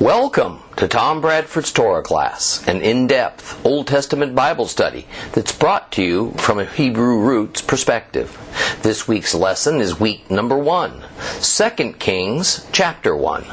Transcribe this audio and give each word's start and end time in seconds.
Welcome 0.00 0.58
to 0.76 0.88
Tom 0.88 1.20
Bradford's 1.20 1.70
Torah 1.70 2.02
class, 2.02 2.66
an 2.66 2.82
in 2.82 3.06
depth 3.06 3.64
Old 3.64 3.86
Testament 3.86 4.34
Bible 4.34 4.66
study 4.66 5.06
that's 5.32 5.56
brought 5.56 5.92
to 5.92 6.02
you 6.02 6.32
from 6.32 6.58
a 6.58 6.64
Hebrew 6.64 7.20
roots 7.20 7.62
perspective. 7.62 8.36
This 8.82 9.06
week's 9.06 9.36
lesson 9.36 9.80
is 9.80 10.00
week 10.00 10.28
number 10.28 10.58
one, 10.58 11.04
2 11.40 11.92
Kings 12.00 12.66
chapter 12.72 13.14
1. 13.14 13.44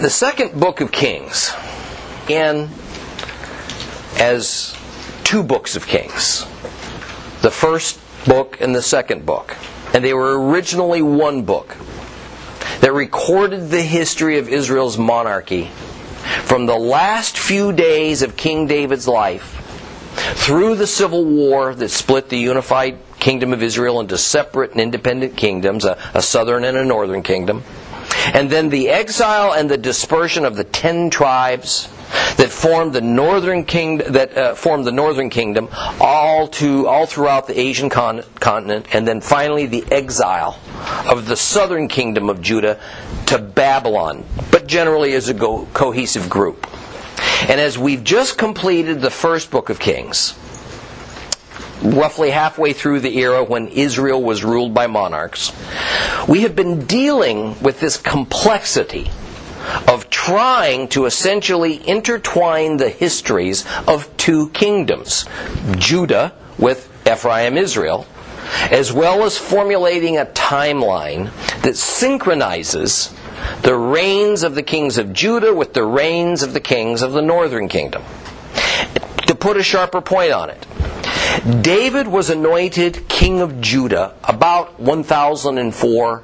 The 0.00 0.10
second 0.10 0.58
book 0.58 0.80
of 0.80 0.90
Kings 0.90 1.52
began 2.22 2.70
as 4.18 4.74
two 5.22 5.42
books 5.42 5.76
of 5.76 5.86
Kings 5.86 6.46
the 7.42 7.50
first 7.50 8.00
book 8.24 8.58
and 8.62 8.74
the 8.74 8.82
second 8.82 9.26
book. 9.26 9.54
And 9.98 10.04
they 10.04 10.14
were 10.14 10.40
originally 10.50 11.02
one 11.02 11.42
book 11.42 11.76
that 12.82 12.92
recorded 12.92 13.68
the 13.68 13.82
history 13.82 14.38
of 14.38 14.48
Israel's 14.48 14.96
monarchy 14.96 15.64
from 16.44 16.66
the 16.66 16.76
last 16.76 17.36
few 17.36 17.72
days 17.72 18.22
of 18.22 18.36
King 18.36 18.68
David's 18.68 19.08
life 19.08 19.56
through 20.36 20.76
the 20.76 20.86
civil 20.86 21.24
war 21.24 21.74
that 21.74 21.88
split 21.88 22.28
the 22.28 22.38
unified 22.38 22.96
kingdom 23.18 23.52
of 23.52 23.60
Israel 23.60 23.98
into 23.98 24.16
separate 24.16 24.70
and 24.70 24.80
independent 24.80 25.36
kingdoms, 25.36 25.84
a, 25.84 25.98
a 26.14 26.22
southern 26.22 26.62
and 26.62 26.76
a 26.76 26.84
northern 26.84 27.24
kingdom, 27.24 27.64
and 28.32 28.50
then 28.50 28.68
the 28.68 28.90
exile 28.90 29.52
and 29.52 29.68
the 29.68 29.76
dispersion 29.76 30.44
of 30.44 30.54
the 30.54 30.62
ten 30.62 31.10
tribes 31.10 31.88
that 32.36 32.50
formed 32.50 32.92
the 32.92 33.00
northern 33.00 33.64
kingdom 33.64 34.12
that 34.12 34.36
uh, 34.36 34.54
formed 34.54 34.86
the 34.86 34.92
northern 34.92 35.30
kingdom 35.30 35.68
all 36.00 36.48
to 36.48 36.86
all 36.86 37.06
throughout 37.06 37.46
the 37.46 37.58
Asian 37.58 37.90
con- 37.90 38.22
continent 38.40 38.86
and 38.92 39.06
then 39.06 39.20
finally 39.20 39.66
the 39.66 39.84
exile 39.90 40.58
of 41.10 41.26
the 41.26 41.36
southern 41.36 41.88
kingdom 41.88 42.28
of 42.28 42.40
Judah 42.40 42.80
to 43.26 43.38
Babylon 43.38 44.24
but 44.50 44.66
generally 44.66 45.12
as 45.14 45.28
a 45.28 45.34
go- 45.34 45.66
cohesive 45.72 46.30
group. 46.30 46.66
And 47.48 47.60
as 47.60 47.78
we've 47.78 48.04
just 48.04 48.38
completed 48.38 49.00
the 49.00 49.10
first 49.10 49.50
book 49.50 49.70
of 49.70 49.78
Kings 49.78 50.34
roughly 51.82 52.30
halfway 52.30 52.72
through 52.72 53.00
the 53.00 53.18
era 53.18 53.44
when 53.44 53.68
Israel 53.68 54.22
was 54.22 54.44
ruled 54.44 54.74
by 54.74 54.86
monarchs, 54.86 55.52
we 56.28 56.40
have 56.42 56.56
been 56.56 56.86
dealing 56.86 57.60
with 57.62 57.80
this 57.80 57.96
complexity 57.96 59.10
of 59.86 60.08
trying 60.10 60.88
to 60.88 61.06
essentially 61.06 61.86
intertwine 61.88 62.76
the 62.76 62.88
histories 62.88 63.64
of 63.86 64.14
two 64.16 64.50
kingdoms 64.50 65.24
Judah 65.76 66.32
with 66.58 66.90
Ephraim 67.06 67.56
Israel, 67.56 68.06
as 68.70 68.92
well 68.92 69.24
as 69.24 69.38
formulating 69.38 70.18
a 70.18 70.26
timeline 70.26 71.30
that 71.62 71.76
synchronizes 71.76 73.14
the 73.62 73.74
reigns 73.74 74.42
of 74.42 74.54
the 74.54 74.62
kings 74.62 74.98
of 74.98 75.12
Judah 75.12 75.54
with 75.54 75.72
the 75.72 75.84
reigns 75.84 76.42
of 76.42 76.52
the 76.52 76.60
kings 76.60 77.02
of 77.02 77.12
the 77.12 77.22
northern 77.22 77.68
kingdom. 77.68 78.02
To 79.26 79.34
put 79.34 79.56
a 79.56 79.62
sharper 79.62 80.00
point 80.00 80.32
on 80.32 80.50
it, 80.50 80.66
David 81.62 82.08
was 82.08 82.30
anointed 82.30 83.08
king 83.08 83.40
of 83.40 83.60
Judah 83.60 84.14
about 84.24 84.80
1004 84.80 86.22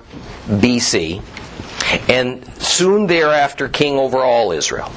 BC 0.48 1.22
and 2.08 2.44
soon 2.60 3.06
thereafter 3.06 3.68
king 3.68 3.98
over 3.98 4.18
all 4.18 4.52
Israel. 4.52 4.92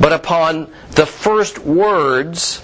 But 0.00 0.12
upon 0.12 0.72
the 0.92 1.06
first 1.06 1.58
words 1.58 2.62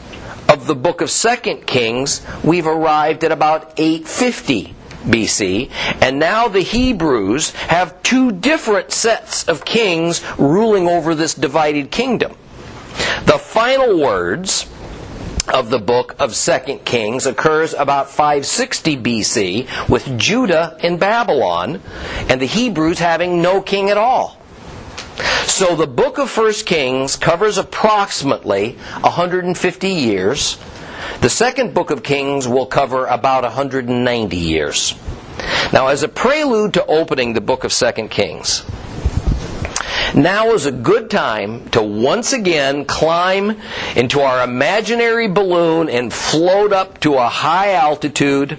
of 0.48 0.67
the 0.67 0.75
book 0.75 1.00
of 1.00 1.11
Second 1.11 1.67
Kings, 1.67 2.25
we've 2.42 2.67
arrived 2.67 3.25
at 3.25 3.33
about 3.33 3.75
850 3.77 4.75
BC, 5.05 5.70
and 6.00 6.19
now 6.19 6.48
the 6.48 6.61
Hebrews 6.61 7.50
have 7.53 8.03
two 8.03 8.33
different 8.33 8.92
sets 8.92 9.48
of 9.48 9.64
kings 9.64 10.22
ruling 10.39 10.87
over 10.87 11.15
this 11.15 11.34
divided 11.34 11.91
kingdom. 11.91 12.37
The 13.25 13.39
final 13.39 13.99
words 13.99 14.69
of 15.53 15.71
the 15.71 15.78
book 15.78 16.15
of 16.19 16.34
Second 16.34 16.84
Kings 16.84 17.27
occurs 17.27 17.75
about 17.75 18.11
560 18.11 18.97
BC 18.97 19.88
with 19.88 20.19
Judah 20.19 20.77
in 20.83 20.99
Babylon 20.99 21.81
and 22.28 22.41
the 22.41 22.47
Hebrews 22.47 22.99
having 22.99 23.43
no 23.43 23.61
king 23.61 23.91
at 23.91 23.97
all. 23.97 24.38
So 25.44 25.77
the 25.77 25.87
book 25.87 26.19
of 26.19 26.31
First 26.31 26.66
Kings 26.66 27.16
covers 27.16 27.59
approximately 27.59 28.72
150 29.00 29.88
years. 29.88 30.59
The 31.21 31.28
second 31.28 31.75
book 31.75 31.91
of 31.91 32.03
Kings 32.03 32.49
will 32.49 32.67
cover 32.67 33.06
about 33.06 33.43
190 33.43 34.37
years. 34.37 34.94
Now, 35.72 35.88
as 35.88 36.03
a 36.03 36.09
prelude 36.09 36.75
to 36.75 36.87
opening 36.87 37.32
the 37.32 37.41
book 37.41 37.65
of 37.65 37.72
Second 37.72 38.11
Kings, 38.11 38.65
now 40.15 40.53
is 40.53 40.66
a 40.66 40.72
good 40.72 41.10
time 41.10 41.69
to 41.71 41.82
once 41.82 42.32
again 42.32 42.84
climb 42.84 43.56
into 43.97 44.21
our 44.21 44.43
imaginary 44.43 45.28
balloon 45.28 45.88
and 45.88 46.12
float 46.12 46.72
up 46.72 46.98
to 47.00 47.15
a 47.15 47.28
high 47.28 47.75
altitude 47.75 48.59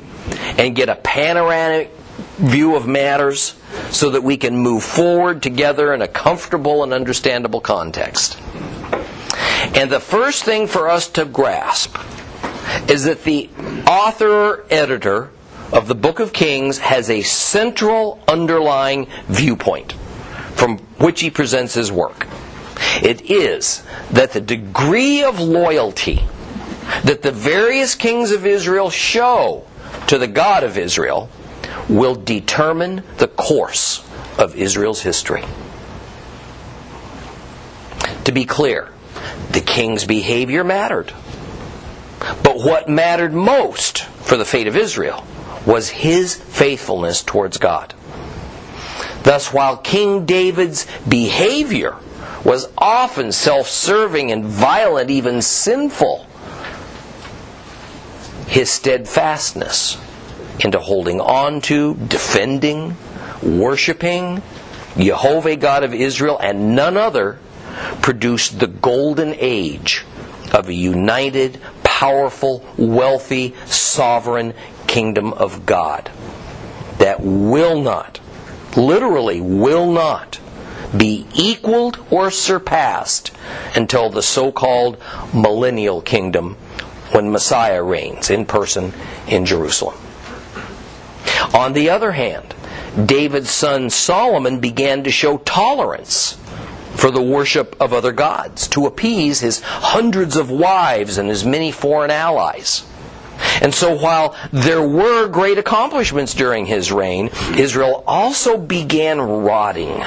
and 0.57 0.75
get 0.75 0.89
a 0.89 0.95
panoramic 0.95 1.91
view 2.37 2.75
of 2.75 2.87
matters 2.87 3.55
so 3.89 4.11
that 4.11 4.23
we 4.23 4.37
can 4.37 4.57
move 4.57 4.83
forward 4.83 5.41
together 5.43 5.93
in 5.93 6.01
a 6.01 6.07
comfortable 6.07 6.83
and 6.83 6.93
understandable 6.93 7.61
context. 7.61 8.37
And 9.75 9.89
the 9.89 9.99
first 9.99 10.43
thing 10.43 10.67
for 10.67 10.89
us 10.89 11.07
to 11.11 11.25
grasp 11.25 11.97
is 12.89 13.03
that 13.05 13.23
the 13.23 13.49
author 13.87 14.29
or 14.29 14.65
editor 14.69 15.29
of 15.71 15.87
the 15.87 15.95
book 15.95 16.19
of 16.19 16.33
Kings 16.33 16.79
has 16.79 17.09
a 17.09 17.21
central 17.21 18.21
underlying 18.27 19.07
viewpoint 19.27 19.95
from 20.61 20.77
which 20.99 21.21
he 21.21 21.31
presents 21.31 21.73
his 21.73 21.91
work. 21.91 22.27
It 23.01 23.31
is 23.31 23.81
that 24.11 24.33
the 24.33 24.41
degree 24.41 25.23
of 25.23 25.39
loyalty 25.39 26.21
that 27.03 27.23
the 27.23 27.31
various 27.31 27.95
kings 27.95 28.31
of 28.31 28.45
Israel 28.45 28.91
show 28.91 29.65
to 30.05 30.19
the 30.19 30.27
God 30.27 30.63
of 30.63 30.77
Israel 30.77 31.31
will 31.89 32.13
determine 32.13 33.01
the 33.17 33.27
course 33.27 34.07
of 34.37 34.55
Israel's 34.55 35.01
history. 35.01 35.43
To 38.25 38.31
be 38.31 38.45
clear, 38.45 38.89
the 39.53 39.61
king's 39.61 40.05
behavior 40.05 40.63
mattered. 40.63 41.11
But 42.43 42.57
what 42.57 42.87
mattered 42.87 43.33
most 43.33 44.03
for 44.03 44.37
the 44.37 44.45
fate 44.45 44.67
of 44.67 44.77
Israel 44.77 45.25
was 45.65 45.89
his 45.89 46.35
faithfulness 46.35 47.23
towards 47.23 47.57
God. 47.57 47.95
Thus, 49.23 49.53
while 49.53 49.77
King 49.77 50.25
David's 50.25 50.87
behavior 51.07 51.97
was 52.43 52.69
often 52.77 53.31
self 53.31 53.67
serving 53.67 54.31
and 54.31 54.45
violent, 54.45 55.09
even 55.09 55.41
sinful, 55.41 56.25
his 58.47 58.69
steadfastness 58.69 59.97
into 60.59 60.79
holding 60.79 61.21
on 61.21 61.61
to, 61.61 61.95
defending, 61.95 62.95
worshiping 63.41 64.41
Jehovah 64.97 65.55
God 65.55 65.83
of 65.83 65.93
Israel 65.93 66.37
and 66.41 66.75
none 66.75 66.97
other 66.97 67.39
produced 68.01 68.59
the 68.59 68.67
golden 68.67 69.35
age 69.37 70.03
of 70.53 70.67
a 70.67 70.73
united, 70.73 71.61
powerful, 71.83 72.65
wealthy, 72.77 73.55
sovereign 73.65 74.53
kingdom 74.87 75.33
of 75.33 75.65
God 75.65 76.11
that 76.97 77.21
will 77.21 77.81
not 77.81 78.19
literally 78.77 79.41
will 79.41 79.91
not 79.91 80.39
be 80.95 81.25
equaled 81.33 81.97
or 82.09 82.29
surpassed 82.31 83.31
until 83.75 84.09
the 84.09 84.21
so 84.21 84.51
called 84.51 84.97
millennial 85.33 86.01
kingdom 86.01 86.55
when 87.11 87.31
Messiah 87.31 87.81
reigns 87.81 88.29
in 88.29 88.45
person 88.45 88.93
in 89.27 89.45
Jerusalem. 89.45 89.97
On 91.53 91.73
the 91.73 91.89
other 91.89 92.11
hand, 92.11 92.53
David's 93.05 93.49
son 93.49 93.89
Solomon 93.89 94.59
began 94.59 95.03
to 95.03 95.11
show 95.11 95.37
tolerance 95.37 96.37
for 96.95 97.09
the 97.09 97.21
worship 97.21 97.75
of 97.79 97.93
other 97.93 98.11
gods 98.11 98.67
to 98.69 98.85
appease 98.85 99.39
his 99.39 99.61
hundreds 99.61 100.35
of 100.35 100.51
wives 100.51 101.17
and 101.17 101.29
his 101.29 101.45
many 101.45 101.71
foreign 101.71 102.11
allies. 102.11 102.83
And 103.59 103.73
so 103.73 103.95
while 103.95 104.35
there 104.51 104.87
were 104.87 105.27
great 105.27 105.57
accomplishments 105.57 106.33
during 106.33 106.65
his 106.65 106.91
reign, 106.91 107.29
Israel 107.57 108.03
also 108.07 108.57
began 108.57 109.19
rotting 109.19 110.03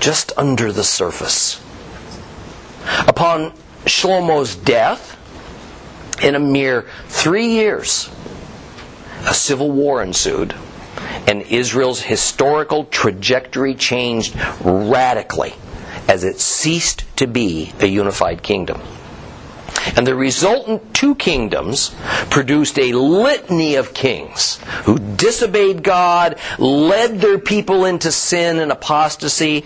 just 0.00 0.32
under 0.36 0.72
the 0.72 0.84
surface. 0.84 1.60
Upon 3.08 3.52
Shlomo's 3.86 4.54
death, 4.54 5.14
in 6.22 6.34
a 6.34 6.40
mere 6.40 6.86
three 7.08 7.48
years, 7.48 8.10
a 9.26 9.34
civil 9.34 9.70
war 9.70 10.02
ensued, 10.02 10.54
and 11.26 11.42
Israel's 11.42 12.00
historical 12.02 12.84
trajectory 12.84 13.74
changed 13.74 14.36
radically 14.60 15.54
as 16.08 16.24
it 16.24 16.38
ceased 16.38 17.04
to 17.16 17.26
be 17.26 17.72
a 17.80 17.86
unified 17.86 18.42
kingdom. 18.42 18.80
And 19.96 20.06
the 20.06 20.14
resultant 20.14 20.94
two 20.94 21.14
kingdoms 21.14 21.94
produced 22.30 22.78
a 22.78 22.92
litany 22.92 23.76
of 23.76 23.94
kings 23.94 24.58
who 24.84 24.98
disobeyed 24.98 25.82
God, 25.82 26.38
led 26.58 27.20
their 27.20 27.38
people 27.38 27.84
into 27.84 28.10
sin 28.10 28.58
and 28.58 28.72
apostasy, 28.72 29.64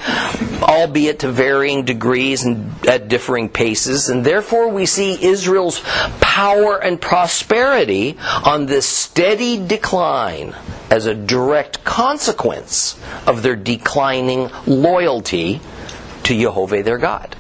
albeit 0.62 1.21
to 1.21 1.31
varying 1.31 1.85
degrees 1.85 2.45
and 2.45 2.73
at 2.87 3.09
differing 3.09 3.49
paces. 3.49 4.09
And 4.09 4.25
therefore 4.25 4.69
we 4.69 4.87
see 4.87 5.23
Israel's 5.25 5.81
power 6.21 6.83
and 6.83 7.01
prosperity 7.01 8.17
on 8.45 8.67
this 8.67 8.87
steady 8.87 9.65
decline 9.65 10.55
as 10.91 11.07
a 11.07 11.15
direct 11.15 11.85
consequence 11.85 12.99
of 13.27 13.43
their 13.43 13.57
declining 13.57 14.51
loyalty 14.67 15.61
to 16.25 16.39
Jehovah 16.39 16.83
their 16.83 16.99
God. 16.99 17.37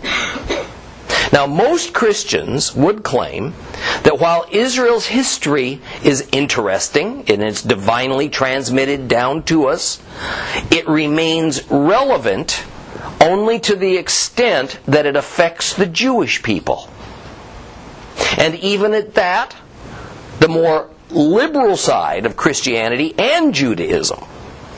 Now, 1.32 1.46
most 1.46 1.92
Christians 1.92 2.74
would 2.74 3.04
claim 3.04 3.54
that 4.02 4.18
while 4.18 4.46
Israel's 4.50 5.06
history 5.06 5.80
is 6.02 6.28
interesting 6.32 7.24
and 7.28 7.42
it's 7.42 7.62
divinely 7.62 8.28
transmitted 8.28 9.06
down 9.06 9.44
to 9.44 9.66
us, 9.66 10.02
it 10.70 10.88
remains 10.88 11.70
relevant 11.70 12.64
only 13.20 13.60
to 13.60 13.76
the 13.76 13.96
extent 13.96 14.80
that 14.86 15.06
it 15.06 15.14
affects 15.14 15.74
the 15.74 15.86
Jewish 15.86 16.42
people. 16.42 16.88
And 18.36 18.56
even 18.56 18.92
at 18.94 19.14
that, 19.14 19.54
the 20.40 20.48
more 20.48 20.88
liberal 21.10 21.76
side 21.76 22.26
of 22.26 22.36
Christianity 22.36 23.14
and 23.18 23.54
Judaism 23.54 24.24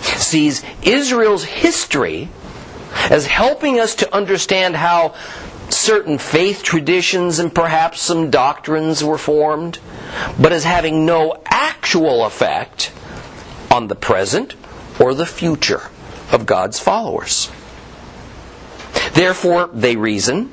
sees 0.03 0.65
Israel's 0.83 1.45
history 1.45 2.29
as 3.11 3.27
helping 3.27 3.79
us 3.79 3.95
to 3.97 4.15
understand 4.15 4.77
how 4.77 5.15
certain 5.83 6.17
faith 6.17 6.63
traditions 6.63 7.39
and 7.39 7.55
perhaps 7.55 8.01
some 8.01 8.31
doctrines 8.31 9.03
were 9.03 9.19
formed, 9.19 9.79
but 10.41 10.53
as 10.53 10.65
having 10.65 11.05
no 11.05 11.43
actual 11.47 12.25
effect 12.25 12.93
on 13.71 13.89
the 13.89 13.95
present 13.95 14.55
or 15.01 15.15
the 15.15 15.27
future 15.27 15.83
of 16.31 16.47
God's 16.47 16.79
followers. 16.79 17.51
Therefore, 19.15 19.69
they 19.73 19.97
reason, 19.97 20.47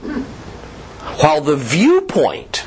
while 1.22 1.42
the 1.42 1.56
viewpoint 1.56 2.66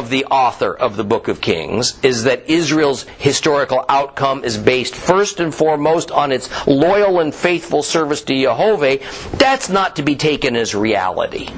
of 0.00 0.08
the 0.08 0.24
author 0.24 0.72
of 0.72 0.96
the 0.96 1.04
book 1.04 1.28
of 1.28 1.42
Kings 1.42 2.02
is 2.02 2.24
that 2.24 2.48
Israel's 2.48 3.02
historical 3.18 3.84
outcome 3.86 4.42
is 4.44 4.56
based 4.56 4.94
first 4.94 5.40
and 5.40 5.54
foremost 5.54 6.10
on 6.10 6.32
its 6.32 6.48
loyal 6.66 7.20
and 7.20 7.34
faithful 7.34 7.82
service 7.82 8.22
to 8.22 8.34
Jehovah, 8.34 8.98
that's 9.36 9.68
not 9.68 9.96
to 9.96 10.02
be 10.02 10.16
taken 10.16 10.56
as 10.56 10.74
reality. 10.74 11.50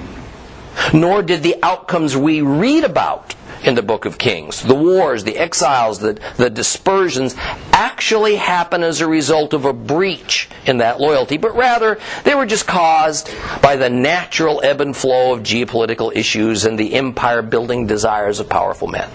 Nor 0.93 1.23
did 1.23 1.45
the 1.45 1.55
outcomes 1.63 2.17
we 2.17 2.43
read 2.43 2.83
about 2.83 3.37
in 3.65 3.75
the 3.75 3.83
book 3.83 4.05
of 4.05 4.19
Kings. 4.19 4.63
The 4.63 4.75
wars, 4.75 5.25
the 5.25 5.37
exiles, 5.37 5.99
the, 6.01 6.19
the 6.37 6.51
dispersions 6.51 7.35
actually 7.73 8.37
happen 8.37 8.83
as 8.83 9.01
a 9.01 9.07
result 9.07 9.53
of 9.53 9.65
a 9.65 9.73
breach 9.73 10.49
in 10.67 10.79
that 10.79 11.01
loyalty, 11.01 11.37
but 11.37 11.55
rather 11.55 11.99
they 12.25 12.35
were 12.35 12.47
just 12.47 12.67
caused 12.67 13.31
by 13.63 13.77
the 13.77 13.89
natural 13.89 14.61
ebb 14.65 14.81
and 14.81 14.97
flow 14.97 15.35
of 15.35 15.41
geopolitical 15.41 16.15
issues 16.15 16.65
and 16.65 16.79
the 16.79 16.95
empire 16.95 17.43
building 17.43 17.87
desires 17.87 18.41
of 18.41 18.49
powerful 18.49 18.89
men. 18.89 19.09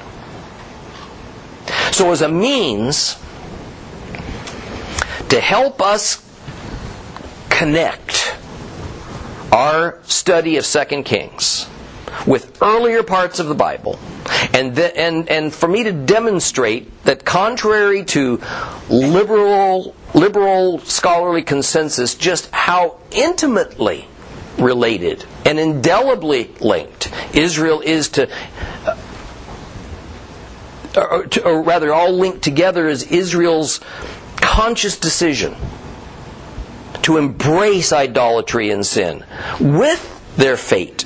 So, 1.91 2.11
as 2.11 2.21
a 2.21 2.29
means 2.29 3.17
to 5.29 5.41
help 5.41 5.81
us 5.81 6.23
connect 7.49 8.35
our 9.51 9.99
study 10.03 10.57
of 10.57 10.65
Second 10.65 11.03
Kings 11.03 11.67
with 12.25 12.61
earlier 12.61 13.03
parts 13.03 13.39
of 13.39 13.47
the 13.47 13.55
Bible, 13.55 13.99
and, 14.53 14.75
the, 14.75 14.97
and, 14.97 15.29
and 15.29 15.53
for 15.53 15.67
me 15.67 15.83
to 15.83 15.91
demonstrate 15.91 17.03
that 17.03 17.25
contrary 17.25 18.03
to 18.05 18.41
liberal, 18.89 19.95
liberal 20.13 20.79
scholarly 20.79 21.43
consensus, 21.43 22.15
just 22.15 22.49
how 22.51 22.97
intimately 23.11 24.07
related 24.57 25.25
and 25.45 25.59
indelibly 25.59 26.51
linked 26.59 27.11
Israel 27.35 27.81
is 27.81 28.09
to, 28.09 28.29
uh, 28.85 28.95
or, 30.95 31.25
to, 31.27 31.45
or 31.45 31.61
rather, 31.61 31.93
all 31.93 32.11
linked 32.11 32.41
together 32.41 32.87
is 32.87 33.03
Israel's 33.03 33.79
conscious 34.37 34.97
decision 34.97 35.55
to 37.03 37.17
embrace 37.17 37.93
idolatry 37.93 38.71
and 38.71 38.85
sin 38.85 39.23
with 39.59 40.35
their 40.35 40.57
fate 40.57 41.05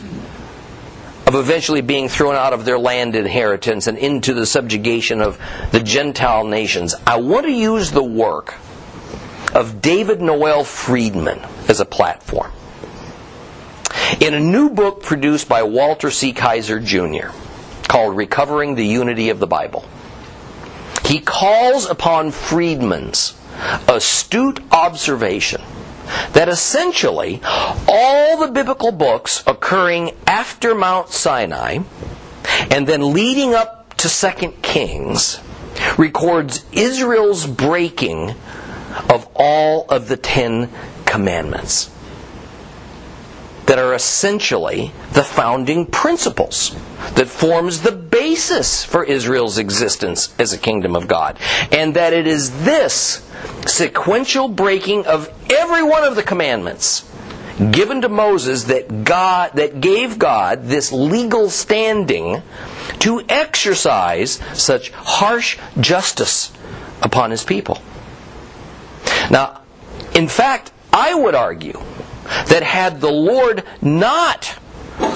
of 1.31 1.39
eventually 1.39 1.80
being 1.80 2.10
thrown 2.10 2.36
out 2.36 2.51
of 2.51 2.66
their 2.66 2.78
land 2.78 3.16
inheritance 3.16 3.88
and 3.88 3.98
into 3.98 4.33
the 4.33 4.45
subjugation 4.45 5.22
of 5.22 5.39
the 5.72 5.80
Gentile 5.80 6.44
nations. 6.44 6.94
I 7.07 7.22
want 7.22 7.45
to 7.45 7.51
use 7.54 7.92
the 7.92 8.04
work 8.04 8.56
of 9.54 9.81
David 9.81 10.22
Noel 10.22 10.66
Freedman 10.66 11.39
as 11.69 11.80
a 11.80 11.86
platform. 11.86 12.51
In 14.19 14.33
a 14.33 14.42
new 14.42 14.69
book 14.69 15.04
produced 15.04 15.48
by 15.48 15.63
Walter 15.63 16.12
C. 16.12 16.33
Kaiser 16.33 16.81
Jr., 16.81 17.30
called 17.83 18.18
Recovering 18.18 18.75
the 18.75 18.86
Unity 18.86 19.30
of 19.30 19.39
the 19.39 19.48
Bible, 19.48 19.86
he 21.06 21.22
calls 21.22 21.89
upon 21.89 22.31
Freedman's 22.31 23.38
astute 23.88 24.60
observation 24.74 25.62
that 26.33 26.49
essentially 26.49 27.41
all 27.87 28.37
the 28.45 28.51
biblical 28.51 28.91
books 28.91 29.43
occurring 29.45 30.11
after 30.27 30.73
Mount 30.73 31.09
Sinai 31.09 31.79
and 32.69 32.87
then 32.87 33.13
leading 33.13 33.53
up 33.53 33.95
to 33.97 34.09
2 34.09 34.53
Kings 34.61 35.39
records 35.97 36.65
Israel's 36.71 37.45
breaking 37.45 38.35
of 39.09 39.27
all 39.35 39.85
of 39.89 40.07
the 40.07 40.17
Ten 40.17 40.69
Commandments 41.05 41.90
that 43.65 43.79
are 43.79 43.93
essentially 43.93 44.91
the 45.13 45.23
founding 45.23 45.85
principles 45.85 46.75
that 47.15 47.27
forms 47.27 47.81
the 47.81 47.91
basis 47.91 48.83
for 48.83 49.03
Israel's 49.03 49.57
existence 49.57 50.33
as 50.39 50.53
a 50.53 50.57
kingdom 50.57 50.95
of 50.95 51.07
God. 51.07 51.37
And 51.71 51.95
that 51.95 52.13
it 52.13 52.27
is 52.27 52.63
this 52.63 53.27
sequential 53.65 54.47
breaking 54.47 55.05
of 55.05 55.29
every 55.51 55.83
one 55.83 56.03
of 56.03 56.15
the 56.15 56.23
commandments 56.23 57.07
given 57.69 58.01
to 58.01 58.09
Moses 58.09 58.63
that 58.65 59.03
God 59.03 59.51
that 59.55 59.81
gave 59.81 60.17
God 60.17 60.65
this 60.65 60.91
legal 60.91 61.49
standing 61.49 62.41
to 62.99 63.23
exercise 63.29 64.39
such 64.53 64.91
harsh 64.91 65.59
justice 65.79 66.51
upon 67.01 67.31
his 67.31 67.43
people. 67.43 67.79
Now, 69.29 69.61
in 70.15 70.27
fact, 70.27 70.71
I 70.91 71.13
would 71.13 71.35
argue 71.35 71.80
that 72.23 72.63
had 72.63 73.01
the 73.01 73.11
Lord 73.11 73.63
not 73.81 74.57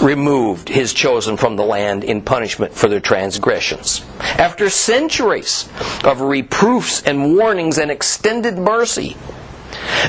removed 0.01 0.69
his 0.69 0.93
chosen 0.93 1.37
from 1.37 1.55
the 1.55 1.63
land 1.63 2.03
in 2.03 2.21
punishment 2.21 2.73
for 2.73 2.87
their 2.87 2.99
transgressions. 2.99 4.05
After 4.19 4.69
centuries 4.69 5.69
of 6.03 6.21
reproofs 6.21 7.03
and 7.03 7.35
warnings 7.35 7.77
and 7.77 7.91
extended 7.91 8.57
mercy, 8.57 9.15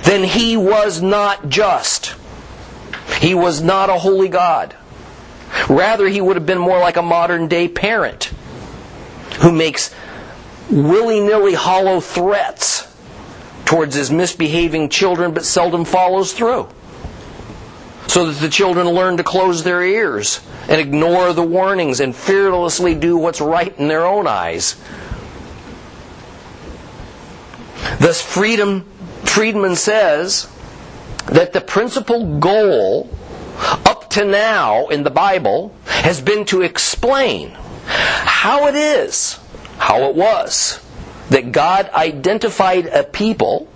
then 0.05 0.25
he 0.25 0.57
was 0.57 1.03
not 1.03 1.49
just. 1.49 2.15
He 3.21 3.35
was 3.35 3.63
not 3.63 3.91
a 3.91 3.95
holy 3.95 4.29
God. 4.29 4.75
Rather, 5.69 6.09
he 6.09 6.21
would 6.21 6.37
have 6.37 6.47
been 6.47 6.59
more 6.59 6.79
like 6.79 6.97
a 6.97 7.03
modern 7.03 7.49
day 7.49 7.69
parent 7.69 8.33
who 9.41 9.53
makes 9.53 9.95
willy 10.71 11.21
nilly 11.21 11.55
hollow 11.55 12.01
threats 12.01 12.93
towards 13.65 13.95
his 13.95 14.11
misbehaving 14.11 14.89
children 14.89 15.33
but 15.33 15.45
seldom 15.45 15.85
follows 15.85 16.33
through 16.33 16.69
so 18.07 18.31
that 18.31 18.41
the 18.41 18.49
children 18.49 18.89
learn 18.89 19.17
to 19.17 19.25
close 19.25 19.65
their 19.65 19.83
ears 19.83 20.41
and 20.69 20.81
ignore 20.81 21.33
the 21.33 21.43
warnings 21.43 22.01
and 22.01 22.15
fearlessly 22.15 22.95
do 22.95 23.17
what's 23.17 23.41
right 23.41 23.77
in 23.79 23.89
their 23.89 24.07
own 24.07 24.27
eyes. 24.27 24.77
Thus, 27.99 28.21
freedom, 28.21 28.83
Freedman 29.25 29.77
says 29.77 30.49
that 31.27 31.53
the 31.53 31.61
principal 31.61 32.39
goal 32.39 33.11
up 33.85 34.11
to 34.11 34.25
now 34.25 34.89
in 34.89 35.03
the 35.03 35.11
Bible 35.11 35.75
has 35.87 36.21
been 36.21 36.45
to 36.47 36.63
explain 36.63 37.51
how 37.87 38.67
it 38.67 38.75
is, 38.75 39.39
how 39.79 40.09
it 40.09 40.15
was, 40.15 40.81
that 41.31 41.53
God 41.53 41.91
identified 41.91 42.87
a 42.87 43.03
people 43.03 43.69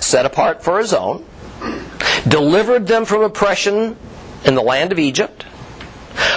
set 0.00 0.26
apart 0.26 0.62
for 0.62 0.78
his 0.78 0.92
own 0.92 1.24
delivered 2.28 2.86
them 2.86 3.04
from 3.04 3.22
oppression 3.22 3.96
in 4.44 4.54
the 4.54 4.62
land 4.62 4.92
of 4.92 4.98
Egypt, 4.98 5.44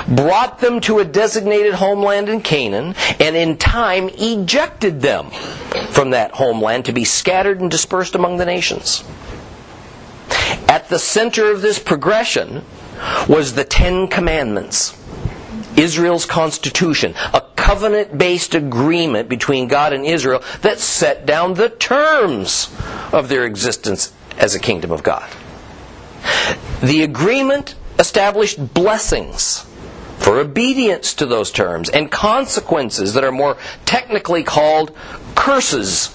brought 0.08 0.60
them 0.60 0.80
to 0.82 1.00
a 1.00 1.06
designated 1.06 1.74
homeland 1.74 2.30
in 2.30 2.42
Canaan, 2.42 2.96
and 3.20 3.36
in 3.36 3.58
time 3.58 4.10
ejected 4.18 5.02
them 5.02 5.30
from 5.90 6.12
that 6.12 6.32
homeland 6.32 6.86
to 6.86 6.94
be 6.94 7.04
scattered 7.04 7.60
and 7.62 7.70
dispersed 7.70 8.16
among 8.16 8.38
the 8.38 8.46
nations. 8.46 9.04
At 10.68 10.90
the 10.90 11.00
center 11.00 11.52
of 11.52 11.62
this 11.62 11.80
progression 11.80 12.64
was 13.28 13.54
the 13.54 13.64
Ten 13.64 14.08
Commandments, 14.08 14.96
Israel's 15.76 16.26
constitution, 16.26 17.14
a 17.34 17.42
covenant 17.56 18.18
based 18.18 18.56
agreement 18.56 19.30
between 19.30 19.68
God 19.68 19.94
and 19.94 20.06
Israel 20.06 20.42
that 20.62 20.80
set 20.80 21.26
down 21.26 21.54
the 21.54 21.70
terms 21.70 22.74
of 23.12 23.30
their 23.30 23.46
existence 23.46 24.14
as 24.38 24.56
a 24.56 24.60
kingdom 24.60 24.92
of 24.92 25.04
God. 25.04 25.28
The 26.82 27.04
agreement 27.04 27.76
established 28.00 28.74
blessings 28.74 29.66
for 30.18 30.40
obedience 30.40 31.14
to 31.16 31.26
those 31.26 31.52
terms 31.52 31.90
and 31.90 32.12
consequences 32.12 33.14
that 33.14 33.24
are 33.24 33.32
more 33.32 33.58
technically 33.86 34.44
called 34.44 34.92
curses 35.36 36.08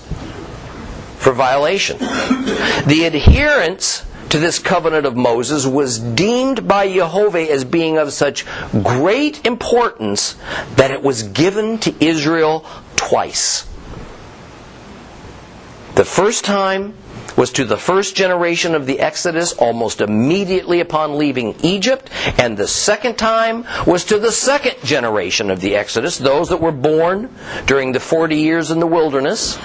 for 1.16 1.33
violation. 1.33 1.99
The 1.99 3.04
adherence 3.07 4.04
to 4.28 4.38
this 4.38 4.59
covenant 4.59 5.07
of 5.07 5.14
Moses 5.16 5.66
was 5.66 5.99
deemed 5.99 6.66
by 6.66 6.92
Jehovah 6.92 7.50
as 7.50 7.64
being 7.64 7.99
of 7.99 8.12
such 8.12 8.47
great 8.83 9.47
importance 9.47 10.37
that 10.76 10.90
it 10.90 11.02
was 11.02 11.23
given 11.23 11.78
to 11.78 11.95
Israel 12.04 12.66
twice. 12.97 13.64
The 15.95 16.04
first 16.04 16.45
time 16.45 16.95
was 17.36 17.50
to 17.52 17.64
the 17.64 17.76
first 17.76 18.14
generation 18.14 18.74
of 18.74 18.86
the 18.86 19.00
Exodus 19.00 19.52
almost 19.54 20.00
immediately 20.00 20.80
upon 20.80 21.18
leaving 21.18 21.54
Egypt, 21.62 22.10
and 22.38 22.56
the 22.56 22.68
second 22.68 23.16
time 23.16 23.64
was 23.86 24.04
to 24.06 24.18
the 24.18 24.32
second 24.32 24.76
generation 24.84 25.50
of 25.50 25.60
the 25.60 25.76
Exodus, 25.76 26.18
those 26.18 26.48
that 26.48 26.60
were 26.60 26.72
born 26.72 27.34
during 27.66 27.92
the 27.92 28.00
40 28.00 28.36
years 28.36 28.70
in 28.70 28.80
the 28.80 28.86
wilderness. 28.86 29.58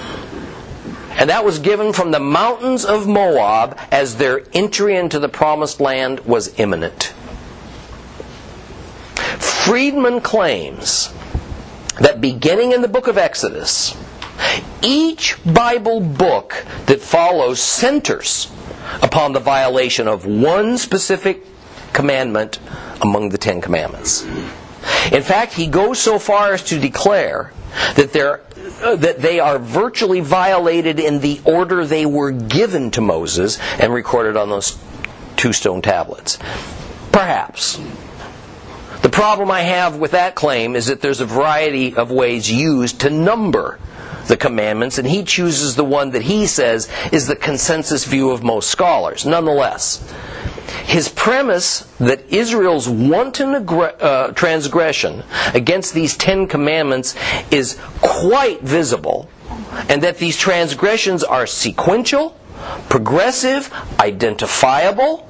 And 1.18 1.30
that 1.30 1.44
was 1.44 1.58
given 1.58 1.92
from 1.92 2.12
the 2.12 2.20
mountains 2.20 2.84
of 2.84 3.08
Moab 3.08 3.76
as 3.90 4.16
their 4.16 4.42
entry 4.52 4.96
into 4.96 5.18
the 5.18 5.28
promised 5.28 5.80
land 5.80 6.20
was 6.20 6.58
imminent. 6.60 7.12
Freedman 9.38 10.20
claims 10.20 11.12
that 12.00 12.20
beginning 12.20 12.72
in 12.72 12.82
the 12.82 12.88
book 12.88 13.08
of 13.08 13.18
Exodus, 13.18 13.96
each 14.82 15.36
Bible 15.44 16.00
book 16.00 16.64
that 16.86 17.00
follows 17.00 17.60
centers 17.60 18.50
upon 19.02 19.32
the 19.32 19.40
violation 19.40 20.08
of 20.08 20.26
one 20.26 20.78
specific 20.78 21.44
commandment 21.92 22.58
among 23.02 23.30
the 23.30 23.38
Ten 23.38 23.60
Commandments. 23.60 24.24
In 25.12 25.22
fact, 25.22 25.52
he 25.52 25.66
goes 25.66 25.98
so 25.98 26.18
far 26.18 26.54
as 26.54 26.62
to 26.64 26.78
declare 26.78 27.52
that, 27.96 28.14
uh, 28.82 28.96
that 28.96 29.20
they 29.20 29.40
are 29.40 29.58
virtually 29.58 30.20
violated 30.20 30.98
in 31.00 31.20
the 31.20 31.40
order 31.44 31.84
they 31.84 32.06
were 32.06 32.30
given 32.30 32.90
to 32.92 33.00
Moses 33.00 33.58
and 33.78 33.92
recorded 33.92 34.36
on 34.36 34.48
those 34.48 34.78
two 35.36 35.52
stone 35.52 35.82
tablets. 35.82 36.38
Perhaps. 37.12 37.80
The 39.02 39.08
problem 39.08 39.50
I 39.50 39.62
have 39.62 39.96
with 39.96 40.10
that 40.12 40.34
claim 40.34 40.74
is 40.74 40.86
that 40.86 41.00
there's 41.00 41.20
a 41.20 41.26
variety 41.26 41.94
of 41.94 42.10
ways 42.10 42.50
used 42.50 43.00
to 43.02 43.10
number 43.10 43.78
the 44.28 44.36
commandments, 44.36 44.98
and 44.98 45.08
he 45.08 45.24
chooses 45.24 45.74
the 45.74 45.84
one 45.84 46.10
that 46.10 46.22
he 46.22 46.46
says 46.46 46.88
is 47.10 47.26
the 47.26 47.36
consensus 47.36 48.04
view 48.04 48.30
of 48.30 48.42
most 48.42 48.70
scholars. 48.70 49.26
Nonetheless, 49.26 50.14
his 50.84 51.08
premise 51.08 51.80
that 51.98 52.24
Israel's 52.32 52.88
wanton 52.88 53.54
uh, 53.54 54.32
transgression 54.32 55.24
against 55.54 55.94
these 55.94 56.16
Ten 56.16 56.46
Commandments 56.46 57.14
is 57.50 57.78
quite 58.00 58.60
visible, 58.60 59.28
and 59.88 60.02
that 60.02 60.18
these 60.18 60.36
transgressions 60.36 61.24
are 61.24 61.46
sequential, 61.46 62.36
progressive, 62.88 63.72
identifiable, 63.98 65.26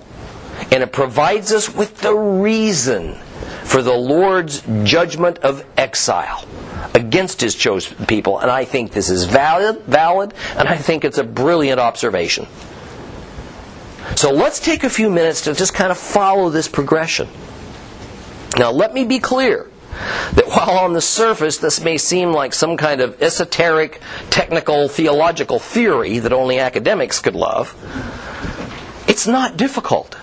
and 0.72 0.82
it 0.82 0.92
provides 0.92 1.52
us 1.52 1.72
with 1.72 1.98
the 1.98 2.14
reason 2.14 3.14
for 3.62 3.82
the 3.82 3.94
Lord's 3.94 4.62
judgment 4.82 5.38
of 5.38 5.64
exile 5.76 6.44
against 6.94 7.40
his 7.40 7.54
chosen 7.54 8.06
people. 8.06 8.38
And 8.38 8.50
I 8.50 8.64
think 8.64 8.92
this 8.92 9.10
is 9.10 9.24
valid, 9.24 9.82
valid, 9.82 10.34
and 10.56 10.68
I 10.68 10.76
think 10.76 11.04
it's 11.04 11.18
a 11.18 11.24
brilliant 11.24 11.80
observation. 11.80 12.46
So 14.16 14.32
let's 14.32 14.58
take 14.58 14.84
a 14.84 14.90
few 14.90 15.10
minutes 15.10 15.42
to 15.42 15.54
just 15.54 15.74
kind 15.74 15.90
of 15.90 15.98
follow 15.98 16.50
this 16.50 16.68
progression. 16.68 17.28
Now, 18.56 18.70
let 18.72 18.94
me 18.94 19.04
be 19.04 19.18
clear 19.18 19.70
that 20.32 20.46
while 20.46 20.78
on 20.78 20.92
the 20.92 21.00
surface 21.00 21.58
this 21.58 21.80
may 21.82 21.98
seem 21.98 22.32
like 22.32 22.52
some 22.54 22.76
kind 22.76 23.00
of 23.00 23.20
esoteric, 23.22 24.00
technical, 24.30 24.88
theological 24.88 25.58
theory 25.58 26.18
that 26.18 26.32
only 26.32 26.58
academics 26.58 27.20
could 27.20 27.34
love, 27.34 27.74
it's 29.06 29.26
not 29.26 29.56
difficult. 29.56 30.16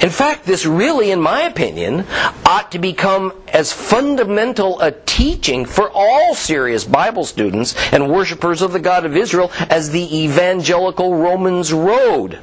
In 0.00 0.08
fact, 0.08 0.44
this 0.44 0.64
really, 0.64 1.10
in 1.10 1.20
my 1.20 1.42
opinion, 1.42 2.06
ought 2.46 2.72
to 2.72 2.78
become 2.78 3.34
as 3.48 3.72
fundamental 3.72 4.80
a 4.80 4.92
teaching 4.92 5.66
for 5.66 5.90
all 5.92 6.34
serious 6.34 6.84
Bible 6.84 7.24
students 7.24 7.74
and 7.92 8.10
worshippers 8.10 8.62
of 8.62 8.72
the 8.72 8.80
God 8.80 9.04
of 9.04 9.14
Israel 9.14 9.50
as 9.68 9.90
the 9.90 10.24
evangelical 10.24 11.14
Romans 11.14 11.72
road 11.72 12.38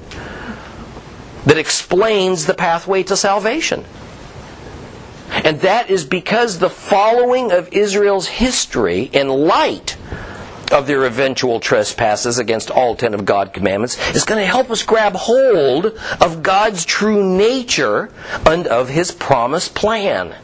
that 1.45 1.57
explains 1.57 2.45
the 2.45 2.53
pathway 2.53 3.01
to 3.03 3.17
salvation. 3.17 3.85
And 5.29 5.61
that 5.61 5.89
is 5.89 6.03
because 6.03 6.59
the 6.59 6.69
following 6.69 7.51
of 7.51 7.73
Israel's 7.73 8.27
history 8.27 9.03
in 9.03 9.29
light 9.29 9.97
of 10.71 10.87
their 10.87 11.05
eventual 11.05 11.59
trespasses 11.59 12.39
against 12.39 12.69
all 12.69 12.95
ten 12.95 13.13
of 13.13 13.25
God's 13.25 13.51
commandments 13.51 13.97
is 14.15 14.25
going 14.25 14.41
to 14.41 14.47
help 14.47 14.69
us 14.69 14.83
grab 14.83 15.13
hold 15.15 15.97
of 16.21 16.43
God's 16.43 16.85
true 16.85 17.23
nature 17.37 18.09
and 18.45 18.67
of 18.67 18.89
His 18.89 19.11
promised 19.11 19.75
plan. 19.75 20.35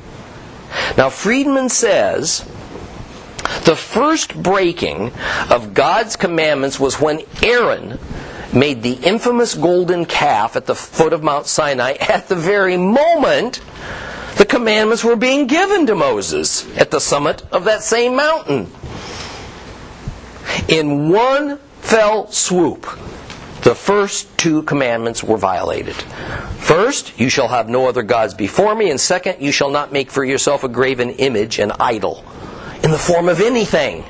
Now, 0.98 1.10
Freedman 1.10 1.70
says 1.70 2.39
the 3.65 3.75
first 3.75 4.42
breaking 4.42 5.12
of 5.50 5.74
God's 5.74 6.15
commandments 6.15 6.80
was 6.80 7.00
when 7.00 7.22
Aaron 7.44 8.00
made 8.53 8.84
the 8.84 8.94
infamous 8.94 9.56
golden 9.56 10.06
calf 10.06 10.56
at 10.56 10.65
the 10.65 10.75
foot 10.75 11.13
of 11.13 11.24
Mount 11.24 11.48
Sinai 11.48 11.94
at 11.94 12.27
the 12.27 12.36
very 12.36 12.77
moment 12.77 13.62
the 14.38 14.46
commandments 14.46 15.03
were 15.03 15.15
being 15.15 15.48
given 15.48 15.86
to 15.88 15.96
Moses 15.96 16.65
at 16.77 16.92
the 16.92 17.00
summit 17.00 17.44
of 17.51 17.65
that 17.65 17.84
same 17.84 18.15
mountain. 18.15 18.72
In 20.67 21.10
one 21.10 21.58
fell 21.82 22.32
swoop, 22.32 22.84
the 23.63 23.75
first 23.75 24.38
two 24.38 24.63
commandments 24.63 25.24
were 25.24 25.38
violated. 25.38 25.96
First, 26.60 27.20
you 27.20 27.29
shall 27.29 27.50
have 27.50 27.67
no 27.67 27.88
other 27.88 28.03
gods 28.03 28.34
before 28.34 28.74
me, 28.74 28.89
and 28.89 29.00
second, 29.00 29.41
you 29.41 29.51
shall 29.51 29.70
not 29.70 29.91
make 29.91 30.10
for 30.10 30.24
yourself 30.24 30.63
a 30.63 30.70
graven 30.70 31.10
image, 31.12 31.60
an 31.60 31.74
idol, 31.79 32.24
in 32.84 32.91
the 32.91 32.98
form 32.98 33.27
of 33.27 33.41
anything. 33.41 34.05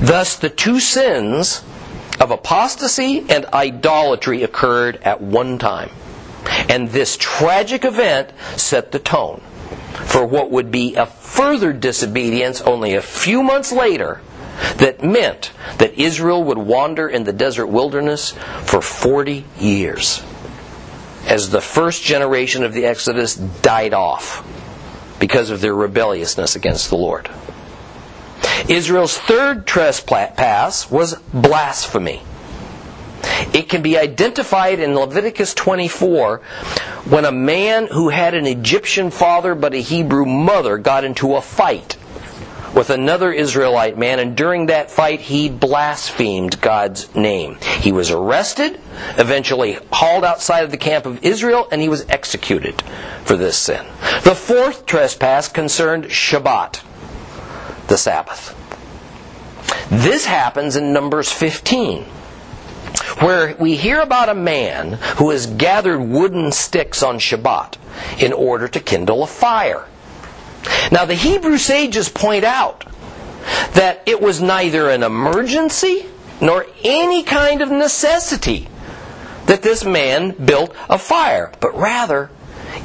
Thus, 0.00 0.36
the 0.36 0.50
two 0.50 0.80
sins 0.80 1.62
of 2.20 2.30
apostasy 2.30 3.24
and 3.28 3.46
idolatry 3.46 4.42
occurred 4.42 4.96
at 5.02 5.20
one 5.20 5.58
time. 5.58 5.90
And 6.68 6.88
this 6.88 7.16
tragic 7.16 7.84
event 7.84 8.30
set 8.56 8.92
the 8.92 8.98
tone 8.98 9.40
for 10.04 10.26
what 10.26 10.50
would 10.50 10.70
be 10.70 10.94
a 10.94 11.06
further 11.06 11.72
disobedience 11.72 12.60
only 12.60 12.94
a 12.94 13.02
few 13.02 13.42
months 13.42 13.72
later 13.72 14.20
that 14.76 15.02
meant 15.02 15.52
that 15.78 15.98
Israel 15.98 16.42
would 16.44 16.58
wander 16.58 17.08
in 17.08 17.24
the 17.24 17.32
desert 17.32 17.66
wilderness 17.66 18.32
for 18.64 18.80
40 18.80 19.44
years 19.58 20.22
as 21.26 21.50
the 21.50 21.60
first 21.60 22.02
generation 22.02 22.62
of 22.62 22.72
the 22.72 22.86
Exodus 22.86 23.34
died 23.34 23.92
off 23.92 24.46
because 25.18 25.50
of 25.50 25.60
their 25.60 25.74
rebelliousness 25.74 26.56
against 26.56 26.88
the 26.88 26.96
Lord. 26.96 27.28
Israel's 28.68 29.18
third 29.18 29.66
trespass 29.66 30.90
was 30.90 31.14
blasphemy. 31.32 32.22
It 33.52 33.68
can 33.68 33.82
be 33.82 33.98
identified 33.98 34.80
in 34.80 34.94
Leviticus 34.94 35.54
24 35.54 36.38
when 37.08 37.24
a 37.24 37.32
man 37.32 37.86
who 37.86 38.08
had 38.08 38.34
an 38.34 38.46
Egyptian 38.46 39.10
father 39.10 39.54
but 39.54 39.74
a 39.74 39.78
Hebrew 39.78 40.24
mother 40.24 40.78
got 40.78 41.04
into 41.04 41.36
a 41.36 41.42
fight 41.42 41.96
with 42.76 42.90
another 42.90 43.32
Israelite 43.32 43.96
man, 43.96 44.18
and 44.18 44.36
during 44.36 44.66
that 44.66 44.90
fight, 44.90 45.20
he 45.20 45.48
blasphemed 45.48 46.60
God's 46.60 47.12
name. 47.14 47.56
He 47.80 47.90
was 47.90 48.10
arrested, 48.10 48.78
eventually 49.16 49.78
hauled 49.90 50.24
outside 50.24 50.64
of 50.64 50.70
the 50.70 50.76
camp 50.76 51.06
of 51.06 51.24
Israel, 51.24 51.66
and 51.72 51.80
he 51.80 51.88
was 51.88 52.04
executed 52.10 52.82
for 53.24 53.34
this 53.34 53.56
sin. 53.56 53.86
The 54.24 54.34
fourth 54.34 54.84
trespass 54.84 55.48
concerned 55.48 56.04
Shabbat, 56.04 56.82
the 57.88 57.96
Sabbath. 57.96 58.54
This 59.90 60.26
happens 60.26 60.76
in 60.76 60.92
Numbers 60.92 61.32
15 61.32 62.04
where 63.18 63.56
we 63.58 63.76
hear 63.76 64.00
about 64.00 64.28
a 64.28 64.34
man 64.34 64.92
who 65.16 65.30
has 65.30 65.46
gathered 65.46 66.00
wooden 66.00 66.52
sticks 66.52 67.02
on 67.02 67.18
Shabbat 67.18 67.76
in 68.18 68.32
order 68.32 68.68
to 68.68 68.80
kindle 68.80 69.22
a 69.22 69.26
fire. 69.26 69.86
Now, 70.92 71.04
the 71.04 71.14
Hebrew 71.14 71.58
sages 71.58 72.08
point 72.08 72.44
out 72.44 72.84
that 73.74 74.02
it 74.06 74.20
was 74.20 74.40
neither 74.40 74.90
an 74.90 75.02
emergency 75.02 76.06
nor 76.40 76.66
any 76.84 77.22
kind 77.22 77.62
of 77.62 77.70
necessity 77.70 78.68
that 79.46 79.62
this 79.62 79.84
man 79.84 80.32
built 80.32 80.74
a 80.88 80.98
fire, 80.98 81.52
but 81.60 81.74
rather 81.74 82.30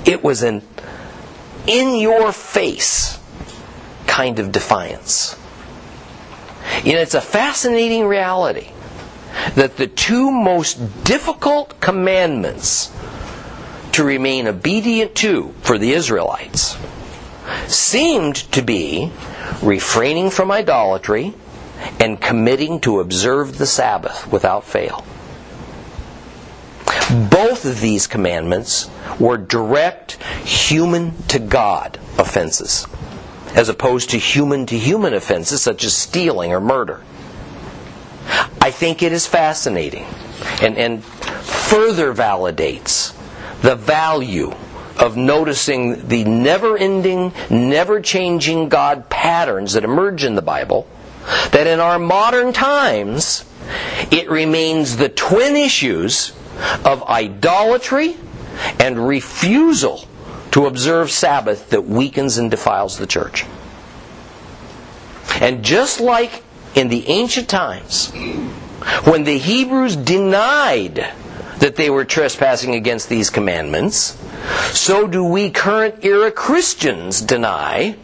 It 0.06 0.24
was 0.24 0.44
an 0.44 0.64
in 1.68 2.00
your 2.00 2.32
face 2.32 3.20
kind 4.08 4.40
of 4.40 4.52
defiance. 4.52 5.38
You 6.84 6.94
know, 6.94 7.02
it's 7.02 7.14
a 7.14 7.22
fascinating 7.22 8.06
reality 8.06 8.72
that 9.56 9.78
the 9.78 9.88
two 9.88 10.32
most 10.32 11.04
difficult 11.04 11.80
commandments 11.80 12.92
to 13.94 14.04
remain 14.04 14.48
obedient 14.48 15.16
to 15.16 15.54
for 15.62 15.78
the 15.78 15.92
Israelites 15.92 16.78
seemed 17.68 18.36
to 18.36 18.62
be 18.62 19.12
refraining 19.62 20.30
from 20.30 20.52
idolatry 20.52 21.34
and 22.00 22.22
committing 22.22 22.80
to 22.82 23.00
observe 23.00 23.58
the 23.58 23.66
Sabbath 23.66 24.32
without 24.32 24.64
fail. 24.64 25.06
Both 27.30 27.66
of 27.66 27.82
these 27.82 28.08
commandments 28.08 28.90
were 29.20 29.38
direct 29.38 30.22
human 30.46 31.22
to 31.28 31.40
God 31.40 32.00
offenses, 32.18 32.88
as 33.56 33.68
opposed 33.68 34.12
to 34.12 34.18
human 34.18 34.66
to 34.68 34.78
human 34.78 35.14
offenses 35.14 35.62
such 35.62 35.84
as 35.84 35.96
stealing 35.96 36.54
or 36.54 36.62
murder. 36.62 37.02
I 38.62 38.72
think 38.72 39.02
it 39.04 39.12
is 39.12 39.28
fascinating 39.28 40.06
and, 40.62 40.78
and 40.78 41.04
further 41.04 42.14
validates 42.14 43.16
the 43.62 43.76
value 43.76 44.54
of 44.98 45.18
noticing 45.18 46.08
the 46.08 46.24
never 46.24 46.78
ending, 46.78 47.34
never 47.50 48.02
changing 48.02 48.70
God 48.70 49.10
patterns 49.10 49.74
that 49.74 49.84
emerge 49.84 50.24
in 50.24 50.36
the 50.36 50.42
Bible, 50.42 50.88
that 51.52 51.68
in 51.68 51.80
our 51.80 51.98
modern 51.98 52.54
times, 52.54 53.46
it 54.12 54.30
remains 54.30 54.98
the 54.98 55.10
twin 55.10 55.56
issues 55.56 56.34
of 56.86 57.04
idolatry 57.04 58.16
and 58.80 59.08
refusal 59.08 60.08
to 60.52 60.66
observe 60.66 61.10
Sabbath 61.10 61.70
that 61.70 61.86
weakens 61.86 62.38
and 62.38 62.52
defiles 62.52 62.98
the 62.98 63.08
church. 63.08 63.46
And 65.40 65.64
just 65.64 66.00
like 66.00 66.44
in 66.76 66.88
the 66.90 67.08
ancient 67.08 67.50
times, 67.50 68.12
when 69.04 69.24
the 69.24 69.38
Hebrews 69.38 69.96
denied 69.96 71.14
that 71.60 71.76
they 71.76 71.90
were 71.90 72.06
trespassing 72.06 72.76
against 72.76 73.10
these 73.10 73.30
commandments, 73.30 74.18
so 74.72 75.08
do 75.08 75.24
we 75.24 75.52
current 75.52 76.04
era 76.04 76.32
Christians 76.32 77.22
deny 77.22 77.96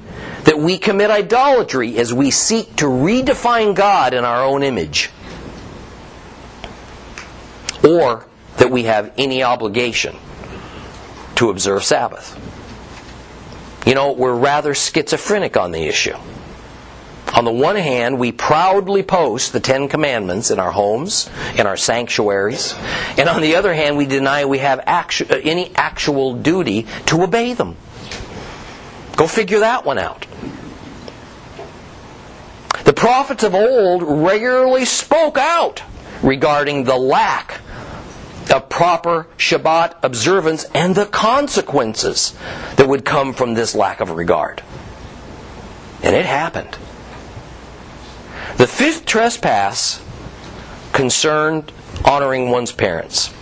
that 0.47 0.57
we 0.57 0.77
commit 0.77 1.09
idolatry 1.09 1.97
as 1.97 2.13
we 2.13 2.31
seek 2.31 2.77
to 2.77 2.85
redefine 2.85 3.75
God 3.75 4.13
in 4.13 4.23
our 4.23 4.45
own 4.45 4.63
image. 4.63 5.09
Or 7.83 8.25
that 8.55 8.71
we 8.71 8.83
have 8.83 9.13
any 9.17 9.43
obligation 9.43 10.15
to 11.35 11.49
observe 11.49 11.83
Sabbath. 11.83 12.33
You 13.85 13.93
know, 13.93 14.13
we're 14.13 14.35
rather 14.35 14.73
schizophrenic 14.73 15.57
on 15.57 15.71
the 15.71 15.83
issue. 15.83 16.15
On 17.37 17.45
the 17.45 17.51
one 17.51 17.75
hand, 17.75 18.17
we 18.17 18.31
proudly 18.31 19.03
post 19.03 19.53
the 19.53 19.59
Ten 19.59 19.89
Commandments 19.89 20.49
in 20.49 20.57
our 20.57 20.71
homes, 20.71 21.29
in 21.55 21.67
our 21.67 21.77
sanctuaries, 21.77 22.73
and 23.15 23.29
on 23.29 23.43
the 23.43 23.57
other 23.57 23.75
hand, 23.75 23.95
we 23.95 24.07
deny 24.07 24.45
we 24.45 24.57
have 24.57 24.81
actu- 24.87 25.27
uh, 25.29 25.39
any 25.43 25.71
actual 25.75 26.33
duty 26.33 26.87
to 27.05 27.21
obey 27.21 27.53
them. 27.53 27.75
Go 29.15 29.27
figure 29.27 29.59
that 29.59 29.85
one 29.85 29.99
out. 29.99 30.25
The 32.85 32.93
prophets 32.93 33.43
of 33.43 33.53
old 33.53 34.01
regularly 34.01 34.85
spoke 34.85 35.37
out 35.37 35.83
regarding 36.23 36.85
the 36.85 36.97
lack 36.97 37.61
of 38.51 38.67
proper 38.67 39.27
Shabbat 39.37 39.93
observance 40.01 40.63
and 40.73 40.95
the 40.95 41.05
consequences 41.05 42.33
that 42.77 42.87
would 42.87 43.05
come 43.05 43.33
from 43.33 43.53
this 43.53 43.75
lack 43.75 43.99
of 43.99 44.09
regard. 44.09 44.63
And 46.01 46.15
it 46.15 46.25
happened. 46.25 46.79
The 48.57 48.67
fifth 48.67 49.05
trespass 49.05 50.03
concerned 50.91 51.71
honoring 52.03 52.49
one's 52.49 52.71
parents. 52.71 53.33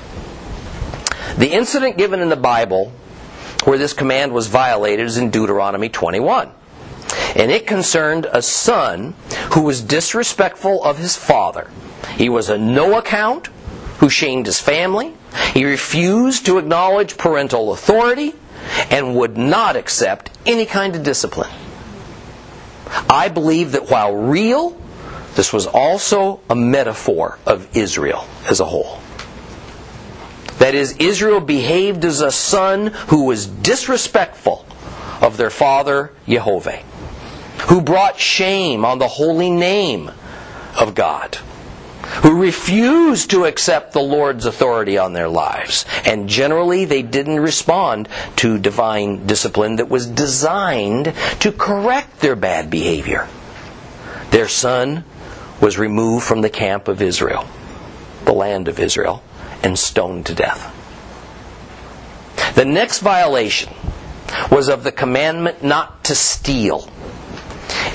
The 1.38 1.52
incident 1.54 1.98
given 1.98 2.20
in 2.20 2.30
the 2.30 2.36
Bible 2.36 2.92
where 3.64 3.78
this 3.78 3.94
command 3.94 4.34
was 4.34 4.48
violated 4.48 5.06
is 5.06 5.18
in 5.18 5.30
Deuteronomy 5.30 5.90
21. 5.90 6.52
And 7.36 7.52
it 7.52 7.66
concerned 7.66 8.28
a 8.32 8.42
son 8.42 9.16
who 9.54 9.62
was 9.62 9.82
disrespectful 9.82 10.84
of 10.84 10.98
his 10.98 11.16
father. 11.16 11.70
He 12.18 12.30
was 12.30 12.50
a 12.50 12.58
no 12.58 12.98
account 12.98 13.48
who 14.00 14.10
shamed 14.10 14.46
his 14.46 14.60
family. 14.60 15.14
He 15.54 15.66
refused 15.66 16.46
to 16.46 16.58
acknowledge 16.58 17.18
parental 17.18 17.72
authority 17.72 18.36
and 18.90 19.16
would 19.16 19.38
not 19.38 19.76
accept 19.76 20.30
any 20.46 20.66
kind 20.66 20.96
of 20.96 21.04
discipline. 21.04 21.52
I 23.10 23.30
believe 23.30 23.72
that 23.72 23.90
while 23.90 24.16
real, 24.16 24.78
this 25.36 25.52
was 25.52 25.68
also 25.68 26.40
a 26.50 26.56
metaphor 26.56 27.38
of 27.46 27.76
Israel 27.76 28.26
as 28.50 28.60
a 28.60 28.66
whole. 28.66 29.00
That 30.60 30.74
is, 30.74 30.96
Israel 30.98 31.42
behaved 31.42 32.06
as 32.06 32.22
a 32.22 32.32
son 32.32 32.88
who 32.88 33.26
was 33.26 33.46
disrespectful 33.46 34.66
of 35.22 35.38
their 35.38 35.50
father 35.50 36.14
Jehovah, 36.28 36.82
who 37.68 37.82
brought 37.82 38.18
shame 38.18 38.86
on 38.86 39.00
the 39.00 39.08
holy 39.08 39.50
name 39.50 40.10
of 40.80 40.96
God, 40.96 41.36
who 42.24 42.42
refused 42.42 43.32
to 43.32 43.46
accept 43.46 43.92
the 43.92 44.02
Lord's 44.02 44.46
authority 44.46 44.98
on 44.98 45.12
their 45.12 45.28
lives. 45.28 45.86
And 46.06 46.30
generally, 46.30 46.86
they 46.86 47.02
didn't 47.02 47.40
respond 47.42 48.08
to 48.38 48.58
divine 48.58 49.26
discipline 49.26 49.78
that 49.78 49.90
was 49.90 50.08
designed 50.08 51.14
to 51.42 51.52
correct 51.52 52.22
their 52.22 52.36
bad 52.38 52.70
behavior. 52.70 53.28
Their 54.32 54.48
son 54.48 55.04
was 55.62 55.78
removed 55.78 56.26
from 56.26 56.42
the 56.42 56.50
camp 56.50 56.88
of 56.88 57.02
Israel, 57.02 57.48
the 58.26 58.34
land 58.34 58.68
of 58.68 58.80
Israel, 58.80 59.24
and 59.64 59.78
stoned 59.78 60.26
to 60.28 60.36
death. 60.36 60.72
The 62.56 62.66
next 62.66 63.00
violation 63.00 63.74
was 64.52 64.70
of 64.70 64.84
the 64.84 64.92
commandment 64.92 65.64
not 65.64 66.04
to 66.06 66.16
steal. 66.16 66.90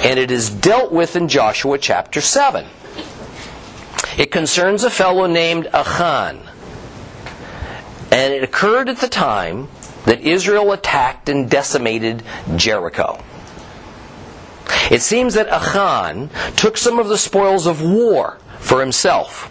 And 0.03 0.19
it 0.19 0.31
is 0.31 0.51
dealt 0.51 0.93
with 0.93 1.17
in 1.17 1.29
Joshua 1.29 1.79
chapter 1.79 2.21
7. 2.21 2.67
It 4.19 4.31
concerns 4.31 4.85
a 4.85 4.91
fellow 4.91 5.27
named 5.27 5.67
Achan. 5.73 6.41
And 8.13 8.33
it 8.35 8.43
occurred 8.43 8.89
at 8.89 8.99
the 8.99 9.09
time 9.09 9.69
that 10.05 10.21
Israel 10.21 10.73
attacked 10.73 11.29
and 11.29 11.49
decimated 11.49 12.23
Jericho. 12.57 13.23
It 14.91 15.03
seems 15.03 15.35
that 15.35 15.49
Achan 15.49 16.31
took 16.57 16.77
some 16.77 16.99
of 16.99 17.09
the 17.09 17.19
spoils 17.19 17.67
of 17.67 17.81
war 17.81 18.39
for 18.59 18.81
himself. 18.81 19.47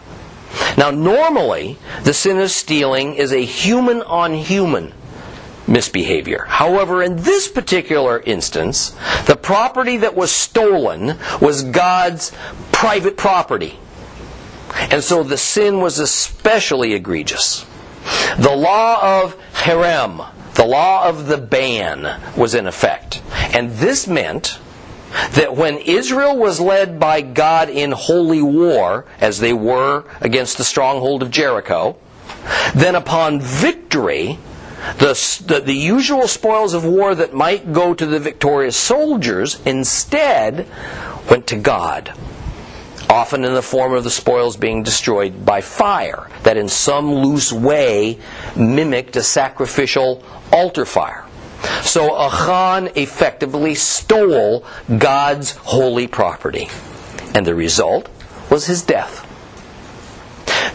Now, 0.77 0.91
normally, 0.91 1.77
the 2.03 2.13
sin 2.13 2.39
of 2.39 2.51
stealing 2.51 3.15
is 3.15 3.31
a 3.31 3.43
human 3.43 4.01
on 4.01 4.33
human 4.33 4.93
misbehavior. 5.67 6.45
However, 6.47 7.03
in 7.03 7.17
this 7.17 7.47
particular 7.47 8.19
instance, 8.19 8.95
the 9.25 9.35
property 9.35 9.97
that 9.97 10.15
was 10.15 10.31
stolen 10.31 11.17
was 11.39 11.63
God's 11.63 12.31
private 12.71 13.15
property. 13.15 13.77
And 14.91 15.03
so 15.03 15.23
the 15.23 15.37
sin 15.37 15.79
was 15.79 15.99
especially 15.99 16.93
egregious. 16.93 17.65
The 18.37 18.55
law 18.55 19.21
of 19.21 19.35
herem, 19.53 20.25
the 20.55 20.65
law 20.65 21.07
of 21.07 21.27
the 21.27 21.37
ban, 21.37 22.19
was 22.35 22.55
in 22.55 22.67
effect. 22.67 23.21
And 23.53 23.71
this 23.71 24.07
meant 24.07 24.59
that 25.31 25.55
when 25.55 25.77
Israel 25.77 26.37
was 26.37 26.59
led 26.59 26.99
by 26.99 27.21
God 27.21 27.69
in 27.69 27.91
holy 27.91 28.41
war, 28.41 29.05
as 29.19 29.39
they 29.39 29.53
were 29.53 30.05
against 30.21 30.57
the 30.57 30.63
stronghold 30.63 31.23
of 31.23 31.31
Jericho, 31.31 31.97
then 32.75 32.95
upon 32.95 33.41
victory, 33.41 34.37
the, 34.97 35.43
the, 35.45 35.59
the, 35.59 35.73
usual 35.73 36.27
spoils 36.27 36.73
of 36.73 36.85
war 36.85 37.13
that 37.13 37.33
might 37.33 37.73
go 37.73 37.93
to 37.93 38.05
the 38.05 38.19
victorious 38.19 38.77
soldiers 38.77 39.59
instead 39.65 40.67
went 41.29 41.47
to 41.47 41.57
God. 41.57 42.13
Often 43.09 43.43
in 43.43 43.53
the 43.53 43.61
form 43.61 43.93
of 43.93 44.03
the 44.03 44.09
spoils 44.09 44.55
being 44.55 44.83
destroyed 44.83 45.45
by 45.45 45.61
fire, 45.61 46.29
that 46.43 46.57
in 46.57 46.69
some 46.69 47.11
loose 47.11 47.51
way 47.51 48.19
mimicked 48.55 49.15
a 49.15 49.23
sacrificial 49.23 50.23
altar 50.53 50.85
fire. 50.85 51.25
So 51.81 52.15
Achan 52.17 52.91
effectively 52.95 53.75
stole 53.75 54.65
God's 54.97 55.51
holy 55.55 56.07
property. 56.07 56.69
And 57.33 57.45
the 57.45 57.55
result 57.55 58.09
was 58.49 58.65
his 58.65 58.83
death. 58.83 59.25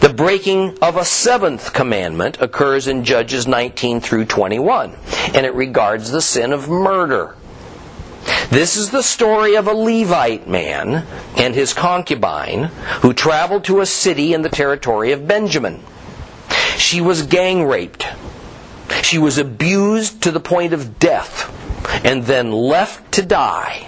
The 0.01 0.13
breaking 0.13 0.77
of 0.81 0.97
a 0.97 1.05
seventh 1.05 1.73
commandment 1.73 2.41
occurs 2.41 2.87
in 2.87 3.03
Judges 3.03 3.47
19 3.47 4.01
through 4.01 4.25
21, 4.25 4.93
and 5.33 5.45
it 5.45 5.53
regards 5.53 6.11
the 6.11 6.21
sin 6.21 6.53
of 6.53 6.69
murder. 6.69 7.35
This 8.49 8.75
is 8.75 8.91
the 8.91 9.03
story 9.03 9.55
of 9.55 9.67
a 9.67 9.73
Levite 9.73 10.47
man 10.47 11.05
and 11.37 11.55
his 11.55 11.73
concubine 11.73 12.65
who 13.01 13.13
traveled 13.13 13.63
to 13.65 13.81
a 13.81 13.85
city 13.85 14.33
in 14.33 14.41
the 14.41 14.49
territory 14.49 15.11
of 15.11 15.27
Benjamin. 15.27 15.81
She 16.77 17.01
was 17.01 17.23
gang 17.23 17.65
raped 17.65 18.05
She 19.05 19.19
was 19.19 19.37
abused 19.37 20.23
to 20.23 20.31
the 20.31 20.39
point 20.39 20.73
of 20.73 20.97
death 20.97 21.53
and 22.03 22.23
then 22.23 22.51
left 22.51 23.11
to 23.11 23.21
die 23.21 23.87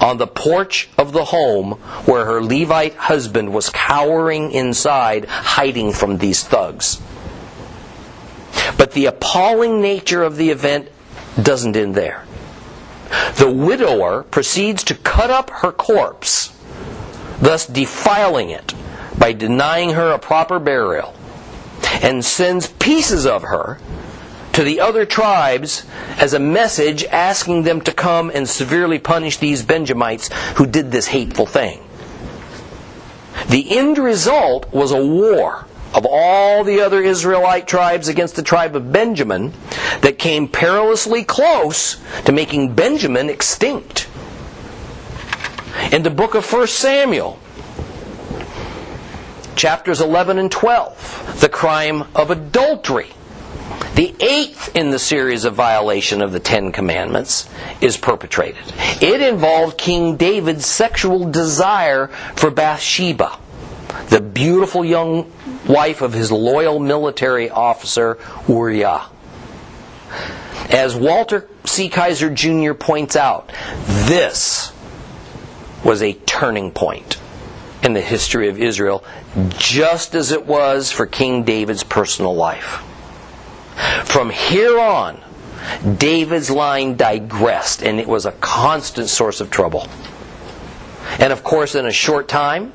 on 0.00 0.18
the 0.18 0.26
porch 0.26 0.88
of 0.98 1.12
the 1.12 1.26
home 1.26 1.74
where 2.04 2.24
her 2.24 2.42
Levite 2.42 2.96
husband 2.96 3.54
was 3.54 3.70
cowering 3.70 4.50
inside, 4.50 5.26
hiding 5.26 5.92
from 5.92 6.18
these 6.18 6.42
thugs. 6.42 7.00
But 8.76 8.90
the 8.90 9.06
appalling 9.06 9.80
nature 9.80 10.24
of 10.24 10.36
the 10.36 10.50
event 10.50 10.88
doesn't 11.40 11.76
end 11.76 11.94
there. 11.94 12.24
The 13.36 13.48
widower 13.48 14.24
proceeds 14.24 14.82
to 14.82 14.96
cut 14.96 15.30
up 15.30 15.48
her 15.50 15.70
corpse, 15.70 16.52
thus 17.40 17.68
defiling 17.68 18.50
it 18.50 18.74
by 19.16 19.32
denying 19.32 19.90
her 19.90 20.10
a 20.10 20.18
proper 20.18 20.58
burial, 20.58 21.14
and 22.02 22.24
sends 22.24 22.66
pieces 22.66 23.26
of 23.26 23.42
her 23.42 23.78
to 24.56 24.64
the 24.64 24.80
other 24.80 25.04
tribes 25.04 25.84
as 26.16 26.32
a 26.32 26.38
message 26.38 27.04
asking 27.04 27.64
them 27.64 27.78
to 27.78 27.92
come 27.92 28.30
and 28.30 28.48
severely 28.48 28.98
punish 28.98 29.36
these 29.36 29.62
Benjamites 29.62 30.30
who 30.56 30.64
did 30.64 30.90
this 30.90 31.08
hateful 31.08 31.44
thing. 31.44 31.78
The 33.50 33.76
end 33.76 33.98
result 33.98 34.72
was 34.72 34.92
a 34.92 35.06
war 35.06 35.66
of 35.92 36.06
all 36.08 36.64
the 36.64 36.80
other 36.80 37.02
Israelite 37.02 37.68
tribes 37.68 38.08
against 38.08 38.34
the 38.34 38.42
tribe 38.42 38.74
of 38.74 38.90
Benjamin 38.90 39.52
that 40.00 40.18
came 40.18 40.48
perilously 40.48 41.22
close 41.22 41.98
to 42.24 42.32
making 42.32 42.74
Benjamin 42.74 43.28
extinct. 43.28 44.08
In 45.92 46.02
the 46.02 46.08
book 46.08 46.34
of 46.34 46.50
1 46.50 46.66
Samuel, 46.66 47.38
chapters 49.54 50.00
11 50.00 50.38
and 50.38 50.50
12, 50.50 51.40
the 51.42 51.50
crime 51.50 52.04
of 52.14 52.30
adultery. 52.30 53.10
The 53.94 54.14
eighth 54.20 54.76
in 54.76 54.90
the 54.90 54.98
series 54.98 55.44
of 55.44 55.54
violation 55.54 56.20
of 56.20 56.32
the 56.32 56.40
Ten 56.40 56.70
Commandments 56.70 57.48
is 57.80 57.96
perpetrated. 57.96 58.62
It 59.00 59.22
involved 59.22 59.78
King 59.78 60.16
David's 60.16 60.66
sexual 60.66 61.30
desire 61.30 62.08
for 62.36 62.50
Bathsheba, 62.50 63.38
the 64.08 64.20
beautiful 64.20 64.84
young 64.84 65.32
wife 65.66 66.02
of 66.02 66.12
his 66.12 66.30
loyal 66.30 66.78
military 66.78 67.48
officer 67.48 68.18
Uriah. 68.46 69.06
As 70.70 70.94
Walter 70.94 71.48
C. 71.64 71.88
Kaiser 71.88 72.30
Jr. 72.30 72.74
points 72.74 73.16
out, 73.16 73.50
this 73.86 74.72
was 75.84 76.02
a 76.02 76.12
turning 76.12 76.70
point 76.70 77.18
in 77.82 77.94
the 77.94 78.00
history 78.00 78.48
of 78.48 78.58
Israel, 78.60 79.04
just 79.56 80.14
as 80.14 80.32
it 80.32 80.44
was 80.44 80.90
for 80.90 81.06
King 81.06 81.44
David's 81.44 81.84
personal 81.84 82.34
life. 82.34 82.82
From 84.04 84.30
here 84.30 84.78
on, 84.78 85.20
David's 85.98 86.50
line 86.50 86.96
digressed, 86.96 87.82
and 87.82 88.00
it 88.00 88.06
was 88.06 88.26
a 88.26 88.32
constant 88.32 89.08
source 89.08 89.40
of 89.40 89.50
trouble. 89.50 89.88
And 91.18 91.32
of 91.32 91.42
course, 91.42 91.74
in 91.74 91.86
a 91.86 91.92
short 91.92 92.28
time, 92.28 92.72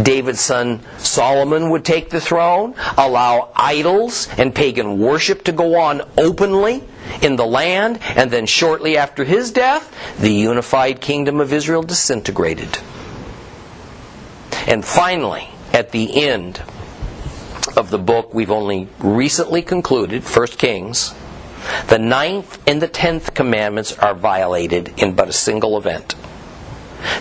David's 0.00 0.40
son 0.40 0.80
Solomon 0.98 1.70
would 1.70 1.84
take 1.84 2.10
the 2.10 2.20
throne, 2.20 2.74
allow 2.96 3.50
idols 3.56 4.28
and 4.38 4.54
pagan 4.54 4.98
worship 4.98 5.44
to 5.44 5.52
go 5.52 5.80
on 5.80 6.02
openly 6.16 6.84
in 7.22 7.36
the 7.36 7.46
land, 7.46 7.98
and 8.16 8.30
then 8.30 8.46
shortly 8.46 8.96
after 8.96 9.24
his 9.24 9.50
death, 9.50 9.92
the 10.18 10.32
unified 10.32 11.00
kingdom 11.00 11.40
of 11.40 11.52
Israel 11.52 11.82
disintegrated. 11.82 12.78
And 14.66 14.84
finally, 14.84 15.48
at 15.72 15.90
the 15.90 16.24
end 16.24 16.62
of 17.68 17.90
the 17.90 17.98
book 17.98 18.34
we've 18.34 18.50
only 18.50 18.88
recently 18.98 19.62
concluded, 19.62 20.22
1 20.22 20.46
Kings, 20.58 21.14
the 21.88 21.98
ninth 21.98 22.62
and 22.66 22.80
the 22.80 22.88
tenth 22.88 23.34
commandments 23.34 23.92
are 23.98 24.14
violated 24.14 24.92
in 24.98 25.14
but 25.14 25.28
a 25.28 25.32
single 25.32 25.78
event. 25.78 26.14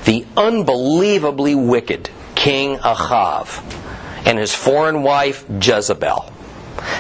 The 0.06 0.26
unbelievably 0.36 1.56
wicked 1.56 2.10
King 2.36 2.78
Ahav 2.78 3.62
and 4.26 4.38
his 4.38 4.54
foreign 4.54 5.04
wife 5.04 5.46
Jezebel 5.50 6.32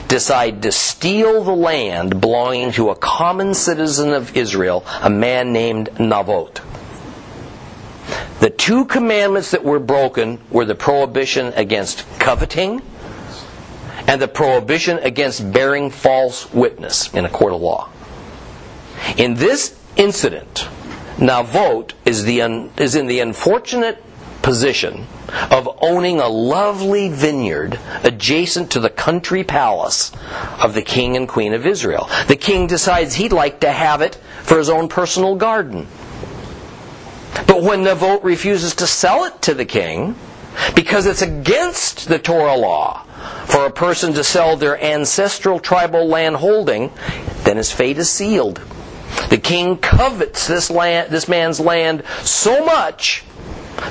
decide 0.07 0.61
to 0.61 0.71
steal 0.71 1.43
the 1.43 1.55
land 1.55 2.21
belonging 2.21 2.71
to 2.73 2.89
a 2.89 2.95
common 2.95 3.53
citizen 3.53 4.13
of 4.13 4.37
Israel, 4.37 4.85
a 5.01 5.09
man 5.09 5.51
named 5.51 5.89
Navot. 5.97 6.61
The 8.39 8.49
two 8.49 8.85
commandments 8.85 9.51
that 9.51 9.63
were 9.63 9.79
broken 9.79 10.39
were 10.49 10.65
the 10.65 10.75
prohibition 10.75 11.53
against 11.55 12.05
coveting 12.19 12.81
and 14.07 14.21
the 14.21 14.27
prohibition 14.27 14.99
against 14.99 15.51
bearing 15.51 15.89
false 15.89 16.51
witness 16.53 17.13
in 17.13 17.25
a 17.25 17.29
court 17.29 17.53
of 17.53 17.61
law. 17.61 17.89
In 19.17 19.35
this 19.35 19.79
incident, 19.95 20.67
Navot 21.17 21.93
is, 22.05 22.23
the 22.23 22.41
un, 22.41 22.71
is 22.77 22.95
in 22.95 23.07
the 23.07 23.19
unfortunate 23.19 24.03
position 24.41 25.07
of 25.49 25.69
owning 25.81 26.19
a 26.19 26.27
lovely 26.27 27.09
vineyard 27.09 27.79
adjacent 28.03 28.71
to 28.71 28.79
the 28.79 28.89
country 28.89 29.43
palace 29.43 30.11
of 30.59 30.73
the 30.73 30.81
king 30.81 31.15
and 31.15 31.27
queen 31.27 31.53
of 31.53 31.65
Israel. 31.65 32.09
The 32.27 32.35
king 32.35 32.67
decides 32.67 33.15
he'd 33.15 33.31
like 33.31 33.61
to 33.61 33.71
have 33.71 34.01
it 34.01 34.15
for 34.41 34.57
his 34.57 34.69
own 34.69 34.89
personal 34.89 35.35
garden. 35.35 35.87
But 37.47 37.63
when 37.63 37.83
Navot 37.83 38.23
refuses 38.23 38.75
to 38.75 38.87
sell 38.87 39.23
it 39.25 39.41
to 39.43 39.53
the 39.53 39.65
king, 39.65 40.15
because 40.75 41.05
it's 41.05 41.21
against 41.21 42.07
the 42.07 42.19
Torah 42.19 42.55
law 42.55 43.02
for 43.45 43.65
a 43.65 43.71
person 43.71 44.13
to 44.13 44.23
sell 44.23 44.57
their 44.57 44.81
ancestral 44.81 45.59
tribal 45.59 46.07
land 46.07 46.37
holding, 46.37 46.91
then 47.43 47.57
his 47.57 47.71
fate 47.71 47.97
is 47.97 48.09
sealed. 48.09 48.61
The 49.29 49.37
king 49.37 49.77
covets 49.77 50.47
this 50.47 50.69
land, 50.69 51.11
this 51.11 51.27
man's 51.27 51.59
land 51.59 52.03
so 52.21 52.65
much 52.65 53.23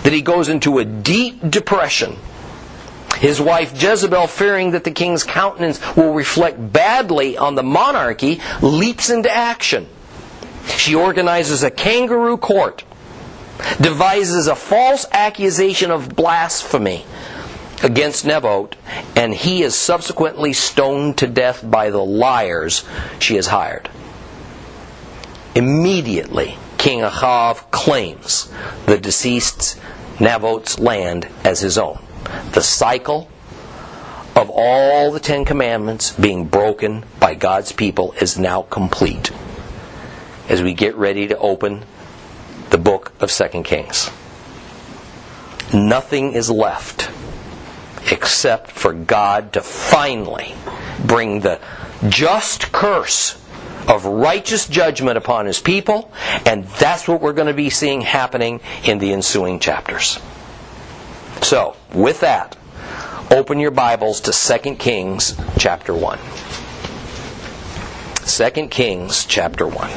that 0.02 0.12
he 0.12 0.22
goes 0.22 0.48
into 0.48 0.78
a 0.78 0.84
deep 0.84 1.48
depression. 1.48 2.16
His 3.18 3.40
wife 3.40 3.80
Jezebel, 3.80 4.26
fearing 4.26 4.72
that 4.72 4.84
the 4.84 4.90
king's 4.90 5.22
countenance 5.22 5.80
will 5.96 6.12
reflect 6.12 6.72
badly 6.72 7.36
on 7.36 7.54
the 7.54 7.62
monarchy, 7.62 8.40
leaps 8.60 9.10
into 9.10 9.30
action. 9.30 9.86
She 10.76 10.94
organizes 10.94 11.62
a 11.62 11.70
kangaroo 11.70 12.36
court, 12.36 12.84
devises 13.80 14.48
a 14.48 14.56
false 14.56 15.06
accusation 15.12 15.90
of 15.90 16.16
blasphemy 16.16 17.04
against 17.82 18.24
Navot, 18.24 18.74
and 19.16 19.34
he 19.34 19.62
is 19.62 19.74
subsequently 19.74 20.52
stoned 20.52 21.18
to 21.18 21.26
death 21.26 21.68
by 21.68 21.90
the 21.90 22.04
liars 22.04 22.84
she 23.18 23.36
has 23.36 23.48
hired. 23.48 23.90
Immediately, 25.54 26.56
King 26.78 27.00
Ahav 27.00 27.70
claims 27.70 28.50
the 28.86 28.98
deceased's 28.98 29.78
Navot's 30.18 30.78
land 30.78 31.28
as 31.44 31.60
his 31.60 31.76
own. 31.76 32.02
The 32.52 32.62
cycle 32.62 33.28
of 34.34 34.50
all 34.50 35.12
the 35.12 35.20
Ten 35.20 35.44
Commandments 35.44 36.12
being 36.12 36.46
broken 36.46 37.04
by 37.20 37.34
God's 37.34 37.72
people 37.72 38.12
is 38.20 38.38
now 38.38 38.62
complete 38.62 39.30
as 40.48 40.62
we 40.62 40.72
get 40.72 40.94
ready 40.96 41.28
to 41.28 41.38
open 41.38 41.84
the 42.70 42.78
book 42.78 43.12
of 43.20 43.30
Second 43.30 43.64
Kings. 43.64 44.10
Nothing 45.74 46.32
is 46.32 46.50
left 46.50 47.11
except 48.12 48.70
for 48.70 48.92
God 48.92 49.54
to 49.54 49.62
finally 49.62 50.54
bring 51.06 51.40
the 51.40 51.58
just 52.08 52.70
curse 52.70 53.42
of 53.88 54.04
righteous 54.04 54.68
judgment 54.68 55.16
upon 55.16 55.46
his 55.46 55.60
people, 55.60 56.12
and 56.44 56.64
that's 56.78 57.08
what 57.08 57.22
we're 57.22 57.32
going 57.32 57.48
to 57.48 57.54
be 57.54 57.70
seeing 57.70 58.02
happening 58.02 58.60
in 58.84 58.98
the 58.98 59.12
ensuing 59.12 59.58
chapters. 59.58 60.18
So, 61.40 61.74
with 61.94 62.20
that, 62.20 62.54
open 63.30 63.58
your 63.58 63.70
Bibles 63.70 64.20
to 64.22 64.32
2 64.32 64.76
Kings 64.76 65.34
chapter 65.58 65.94
1. 65.94 66.18
2 68.26 68.68
Kings 68.68 69.24
chapter 69.24 69.66
1. 69.66 69.90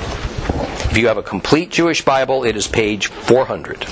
If 0.90 0.98
you 0.98 1.08
have 1.08 1.18
a 1.18 1.24
complete 1.24 1.70
Jewish 1.70 2.04
Bible, 2.06 2.46
it 2.46 2.56
is 2.56 2.66
page 2.66 3.08
400. 3.08 3.86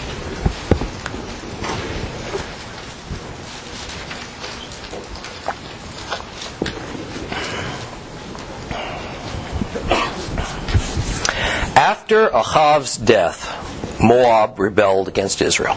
After 11.84 12.30
Ahav's 12.30 12.96
death, 12.96 14.00
Moab 14.02 14.58
rebelled 14.58 15.10
against 15.10 15.42
Israel. 15.42 15.76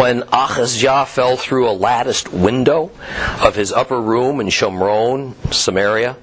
When 0.00 0.24
Ahaziah 0.32 1.06
fell 1.06 1.36
through 1.36 1.68
a 1.68 1.70
latticed 1.70 2.32
window 2.32 2.90
of 3.40 3.54
his 3.54 3.70
upper 3.70 4.02
room 4.02 4.40
in 4.40 4.48
Shomron, 4.48 5.34
Samaria, 5.54 6.16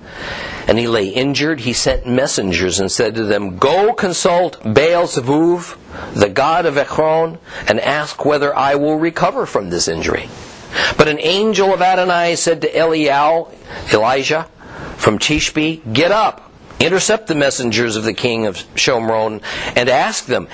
and 0.68 0.78
he 0.78 0.86
lay 0.90 1.08
injured, 1.08 1.62
he 1.62 1.72
sent 1.72 2.06
messengers 2.06 2.78
and 2.82 2.92
said 2.92 3.16
to 3.16 3.24
them, 3.24 3.58
Go 3.58 3.94
consult 3.94 4.62
Baal 4.66 5.08
Zevuv, 5.08 5.78
the 6.14 6.28
god 6.28 6.66
of 6.66 6.78
Ekron, 6.78 7.38
and 7.70 7.80
ask 7.80 8.26
whether 8.26 8.54
I 8.54 8.76
will 8.76 9.00
recover 9.00 9.46
from 9.46 9.70
this 9.70 9.88
injury. 9.88 10.28
But 10.98 11.08
an 11.08 11.20
angel 11.22 11.74
of 11.74 11.82
Adonai 11.82 12.36
said 12.36 12.60
to 12.64 12.70
Eliyahu, 12.70 13.94
Elijah, 13.94 14.44
from 14.98 15.20
Tishbe, 15.20 15.94
Get 15.94 16.12
up, 16.12 16.51
intercept 16.86 17.28
the 17.28 17.36
messengers 17.36 17.96
of 17.96 18.04
the 18.04 18.14
king 18.14 18.46
of 18.46 18.58
Shomron, 18.76 19.42
and 19.76 19.90
ask 19.90 20.26
them, 20.26 20.48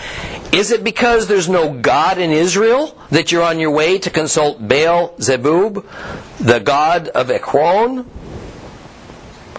Is 0.51 0.71
it 0.71 0.83
because 0.83 1.27
there's 1.27 1.49
no 1.49 1.73
God 1.73 2.17
in 2.17 2.31
Israel 2.31 2.97
that 3.11 3.31
you're 3.31 3.43
on 3.43 3.59
your 3.59 3.71
way 3.71 3.97
to 3.99 4.09
consult 4.09 4.67
Baal 4.67 5.15
Zebub, 5.19 5.85
the 6.39 6.59
god 6.59 7.07
of 7.09 7.31
Ekron? 7.31 8.09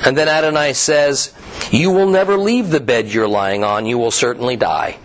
And 0.04 0.16
then 0.16 0.28
Adonai 0.28 0.74
says, 0.74 1.33
You 1.70 1.90
will 1.90 2.09
never 2.09 2.37
leave 2.37 2.70
the 2.70 2.81
bed 2.81 3.09
you're 3.09 3.28
lying 3.28 3.64
on, 3.64 3.87
you 3.87 3.98
will 3.98 4.11
certainly 4.11 4.57
die. 4.57 4.98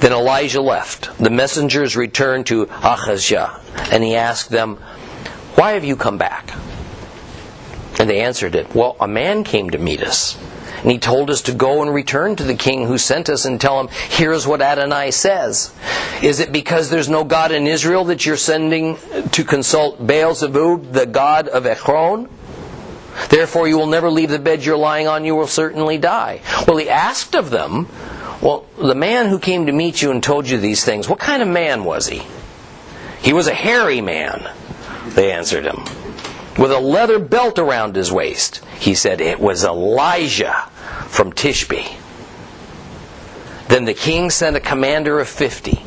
Then 0.00 0.12
Elijah 0.12 0.60
left. 0.60 1.16
The 1.18 1.30
messengers 1.30 1.96
returned 1.96 2.46
to 2.46 2.68
Ahaziah, 2.68 3.60
and 3.90 4.04
he 4.04 4.14
asked 4.14 4.50
them, 4.50 4.76
Why 5.56 5.72
have 5.72 5.84
you 5.84 5.96
come 5.96 6.18
back? 6.18 6.54
And 7.98 8.10
they 8.10 8.20
answered 8.20 8.54
it, 8.54 8.74
Well, 8.74 8.96
a 9.00 9.08
man 9.08 9.44
came 9.44 9.70
to 9.70 9.78
meet 9.78 10.02
us. 10.02 10.38
And 10.82 10.90
he 10.90 10.98
told 10.98 11.30
us 11.30 11.42
to 11.42 11.52
go 11.52 11.82
and 11.82 11.92
return 11.92 12.36
to 12.36 12.44
the 12.44 12.54
king 12.54 12.86
who 12.86 12.98
sent 12.98 13.28
us 13.28 13.44
and 13.44 13.60
tell 13.60 13.80
him, 13.80 13.88
Here's 13.88 14.46
what 14.46 14.60
Adonai 14.60 15.10
says. 15.10 15.74
Is 16.22 16.40
it 16.40 16.52
because 16.52 16.90
there's 16.90 17.08
no 17.08 17.24
God 17.24 17.52
in 17.52 17.66
Israel 17.66 18.04
that 18.04 18.26
you're 18.26 18.36
sending 18.36 18.96
to 19.32 19.44
consult 19.44 20.06
Baal 20.06 20.34
Zebub, 20.34 20.92
the 20.92 21.06
god 21.06 21.48
of 21.48 21.66
Ekron? 21.66 22.28
Therefore, 23.30 23.66
you 23.66 23.78
will 23.78 23.86
never 23.86 24.10
leave 24.10 24.28
the 24.28 24.38
bed 24.38 24.64
you're 24.64 24.76
lying 24.76 25.08
on, 25.08 25.24
you 25.24 25.34
will 25.34 25.46
certainly 25.46 25.96
die. 25.96 26.42
Well, 26.68 26.76
he 26.76 26.90
asked 26.90 27.34
of 27.34 27.48
them, 27.48 27.88
Well, 28.42 28.66
the 28.76 28.94
man 28.94 29.26
who 29.30 29.38
came 29.38 29.66
to 29.66 29.72
meet 29.72 30.02
you 30.02 30.10
and 30.10 30.22
told 30.22 30.48
you 30.48 30.58
these 30.58 30.84
things, 30.84 31.08
what 31.08 31.18
kind 31.18 31.42
of 31.42 31.48
man 31.48 31.84
was 31.84 32.08
he? 32.08 32.22
He 33.22 33.32
was 33.32 33.46
a 33.46 33.54
hairy 33.54 34.02
man, 34.02 34.48
they 35.14 35.32
answered 35.32 35.64
him 35.64 35.84
with 36.58 36.72
a 36.72 36.78
leather 36.78 37.18
belt 37.18 37.58
around 37.58 37.96
his 37.96 38.12
waist. 38.12 38.64
He 38.78 38.94
said, 38.94 39.20
It 39.20 39.40
was 39.40 39.64
Elijah 39.64 40.68
from 41.08 41.32
Tishbe. 41.32 41.96
Then 43.68 43.84
the 43.84 43.94
king 43.94 44.30
sent 44.30 44.56
a 44.56 44.60
commander 44.60 45.18
of 45.18 45.28
50 45.28 45.82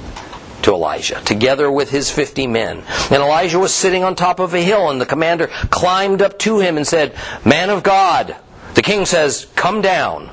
to 0.63 0.73
Elijah, 0.73 1.21
together 1.21 1.71
with 1.71 1.89
his 1.89 2.11
50 2.11 2.47
men. 2.47 2.83
And 3.09 3.23
Elijah 3.23 3.59
was 3.59 3.73
sitting 3.73 4.03
on 4.03 4.15
top 4.15 4.39
of 4.39 4.53
a 4.53 4.61
hill, 4.61 4.89
and 4.89 4.99
the 4.99 5.05
commander 5.05 5.47
climbed 5.69 6.21
up 6.21 6.37
to 6.39 6.59
him 6.59 6.77
and 6.77 6.85
said, 6.85 7.15
Man 7.45 7.69
of 7.69 7.83
God, 7.83 8.35
the 8.73 8.81
king 8.81 9.05
says, 9.05 9.47
Come 9.55 9.81
down. 9.81 10.29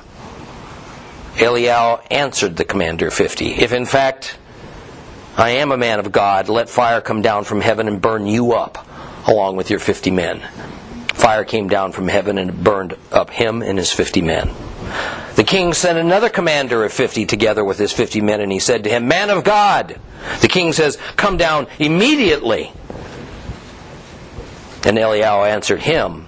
Eliyahu 1.35 2.01
answered 2.11 2.57
the 2.57 2.65
commander 2.65 3.07
of 3.07 3.13
50, 3.13 3.53
If 3.53 3.71
in 3.71 3.85
fact 3.85 4.37
I 5.37 5.51
am 5.51 5.71
a 5.71 5.77
man 5.77 5.99
of 5.99 6.11
God, 6.11 6.49
let 6.49 6.67
fire 6.67 6.99
come 6.99 7.21
down 7.21 7.43
from 7.43 7.61
heaven 7.61 7.87
and 7.87 8.01
burn 8.01 8.25
you 8.25 8.53
up 8.53 8.86
along 9.27 9.57
with 9.57 9.69
your 9.69 9.79
50 9.79 10.09
men. 10.09 10.41
Fire 11.13 11.43
came 11.43 11.67
down 11.67 11.91
from 11.91 12.07
heaven 12.07 12.37
and 12.37 12.63
burned 12.63 12.97
up 13.11 13.29
him 13.29 13.61
and 13.61 13.77
his 13.77 13.91
50 13.91 14.21
men. 14.21 14.49
The 15.35 15.43
king 15.43 15.73
sent 15.73 15.99
another 15.99 16.29
commander 16.29 16.83
of 16.83 16.93
50 16.93 17.25
together 17.25 17.63
with 17.63 17.77
his 17.77 17.91
50 17.91 18.21
men, 18.21 18.41
and 18.41 18.51
he 18.51 18.59
said 18.59 18.83
to 18.85 18.89
him, 18.89 19.07
Man 19.07 19.29
of 19.29 19.43
God! 19.43 19.99
The 20.41 20.47
king 20.47 20.73
says, 20.73 20.97
Come 21.15 21.37
down 21.37 21.67
immediately. 21.77 22.71
And 24.83 24.97
Eliyahu 24.97 25.47
answered 25.47 25.81
him, 25.81 26.27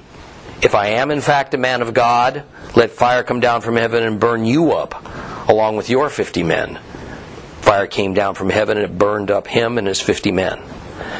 If 0.62 0.76
I 0.76 0.88
am 0.88 1.12
in 1.12 1.22
fact 1.22 1.54
a 1.54 1.58
man 1.58 1.82
of 1.82 1.94
God, 1.94 2.44
let 2.76 2.92
fire 2.92 3.24
come 3.24 3.40
down 3.40 3.62
from 3.62 3.78
heaven 3.78 4.04
and 4.04 4.20
burn 4.20 4.46
you 4.46 4.74
up, 4.74 5.48
along 5.48 5.78
with 5.78 5.90
your 5.90 6.10
50 6.10 6.44
men. 6.44 6.80
Fire 7.62 7.88
came 7.88 8.14
down 8.14 8.36
from 8.36 8.50
heaven 8.50 8.78
and 8.78 8.86
it 8.86 8.98
burned 8.98 9.32
up 9.32 9.48
him 9.48 9.78
and 9.78 9.88
his 9.88 10.02
50 10.02 10.32
men. 10.32 10.62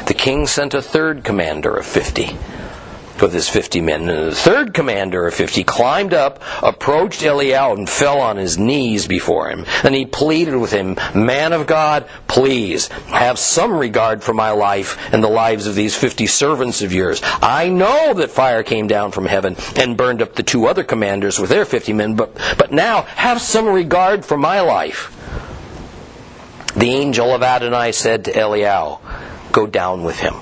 The 0.06 0.14
king 0.14 0.46
sent 0.46 0.74
a 0.74 0.82
third 0.82 1.24
commander 1.24 1.74
of 1.74 1.86
50 1.86 2.36
with 3.20 3.32
his 3.32 3.48
50 3.48 3.80
men. 3.80 4.08
And 4.08 4.32
the 4.32 4.34
third 4.34 4.74
commander 4.74 5.26
of 5.26 5.34
50 5.34 5.64
climbed 5.64 6.14
up, 6.14 6.42
approached 6.62 7.20
Eliyahu, 7.20 7.78
and 7.78 7.88
fell 7.88 8.20
on 8.20 8.36
his 8.36 8.58
knees 8.58 9.06
before 9.06 9.50
him. 9.50 9.64
And 9.84 9.94
he 9.94 10.06
pleaded 10.06 10.56
with 10.56 10.72
him, 10.72 10.96
Man 11.14 11.52
of 11.52 11.66
God, 11.66 12.06
please 12.28 12.88
have 12.88 13.38
some 13.38 13.72
regard 13.72 14.22
for 14.22 14.34
my 14.34 14.50
life 14.50 14.98
and 15.12 15.22
the 15.22 15.28
lives 15.28 15.66
of 15.66 15.74
these 15.74 15.96
50 15.96 16.26
servants 16.26 16.82
of 16.82 16.92
yours. 16.92 17.20
I 17.24 17.68
know 17.68 18.14
that 18.14 18.30
fire 18.30 18.62
came 18.62 18.86
down 18.86 19.12
from 19.12 19.26
heaven 19.26 19.56
and 19.76 19.96
burned 19.96 20.22
up 20.22 20.34
the 20.34 20.42
two 20.42 20.66
other 20.66 20.84
commanders 20.84 21.38
with 21.38 21.50
their 21.50 21.64
50 21.64 21.92
men, 21.92 22.14
but, 22.14 22.34
but 22.56 22.72
now 22.72 23.02
have 23.02 23.40
some 23.40 23.66
regard 23.66 24.24
for 24.24 24.36
my 24.36 24.60
life. 24.60 25.16
The 26.76 26.90
angel 26.90 27.34
of 27.34 27.42
Adonai 27.42 27.92
said 27.92 28.26
to 28.26 28.32
Eliyahu, 28.32 29.00
Go 29.52 29.66
down 29.66 30.04
with 30.04 30.18
him. 30.18 30.34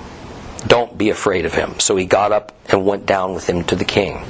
Don't 0.67 0.99
be 0.99 1.11
afraid 1.11 1.47
of 1.47 1.55
him. 1.55 1.79
So 1.81 1.97
he 1.97 2.05
got 2.05 2.33
up 2.33 2.53
and 2.67 2.85
went 2.85 3.07
down 3.07 3.35
with 3.35 3.49
him 3.49 3.65
to 3.65 3.77
the 3.77 3.85
king. 3.85 4.25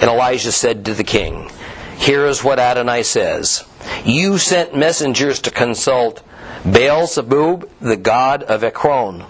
And 0.00 0.10
Elijah 0.10 0.52
said 0.52 0.84
to 0.84 0.94
the 0.94 1.04
king, 1.04 1.50
Here 1.96 2.26
is 2.26 2.44
what 2.44 2.58
Adonai 2.58 3.02
says 3.02 3.64
You 4.04 4.38
sent 4.38 4.76
messengers 4.76 5.40
to 5.42 5.50
consult 5.50 6.22
Baal 6.64 7.06
Zebub, 7.06 7.70
the 7.80 7.96
god 7.96 8.42
of 8.42 8.62
Ekron. 8.62 9.24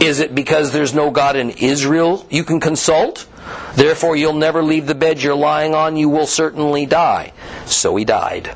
Is 0.00 0.20
it 0.20 0.34
because 0.34 0.72
there's 0.72 0.94
no 0.94 1.10
God 1.10 1.36
in 1.36 1.50
Israel 1.50 2.26
you 2.28 2.44
can 2.44 2.60
consult? 2.60 3.26
Therefore, 3.74 4.16
you'll 4.16 4.32
never 4.34 4.62
leave 4.62 4.86
the 4.86 4.94
bed 4.94 5.22
you're 5.22 5.34
lying 5.34 5.74
on, 5.74 5.96
you 5.96 6.08
will 6.08 6.26
certainly 6.26 6.86
die. 6.86 7.32
So 7.66 7.96
he 7.96 8.04
died, 8.04 8.54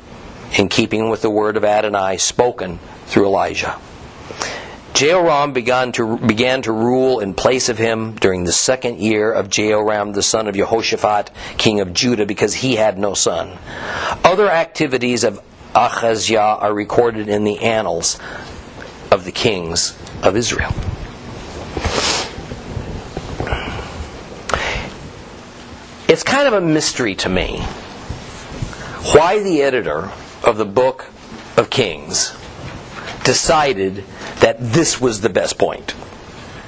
in 0.57 0.69
keeping 0.69 1.09
with 1.09 1.21
the 1.21 1.29
word 1.29 1.57
of 1.57 1.63
Adonai 1.63 2.17
spoken 2.17 2.79
through 3.05 3.25
Elijah. 3.25 3.79
Jehoram 4.97 5.53
began 5.53 5.91
to, 5.91 6.17
began 6.17 6.63
to 6.63 6.71
rule 6.71 7.19
in 7.19 7.35
place 7.35 7.69
of 7.69 7.77
him 7.77 8.15
during 8.15 8.45
the 8.45 8.51
second 8.51 8.97
year 8.97 9.31
of 9.31 9.47
Jehoram, 9.47 10.13
the 10.13 10.23
son 10.23 10.47
of 10.47 10.55
Jehoshaphat, 10.55 11.29
king 11.59 11.81
of 11.81 11.93
Judah, 11.93 12.25
because 12.25 12.55
he 12.55 12.77
had 12.77 12.97
no 12.97 13.13
son. 13.13 13.59
Other 14.23 14.49
activities 14.49 15.23
of 15.23 15.39
Ahaziah 15.75 16.39
are 16.39 16.73
recorded 16.73 17.29
in 17.29 17.43
the 17.43 17.59
annals 17.59 18.17
of 19.11 19.23
the 19.23 19.31
kings 19.31 19.95
of 20.23 20.35
Israel. 20.35 20.73
It's 26.07 26.23
kind 26.23 26.47
of 26.47 26.55
a 26.55 26.61
mystery 26.61 27.13
to 27.17 27.29
me 27.29 27.59
why 29.13 29.43
the 29.43 29.61
editor 29.61 30.09
of 30.43 30.57
the 30.57 30.65
book 30.65 31.11
of 31.55 31.69
Kings 31.69 32.33
decided 33.23 34.03
that 34.39 34.57
this 34.59 34.99
was 35.01 35.21
the 35.21 35.29
best 35.29 35.57
point 35.57 35.93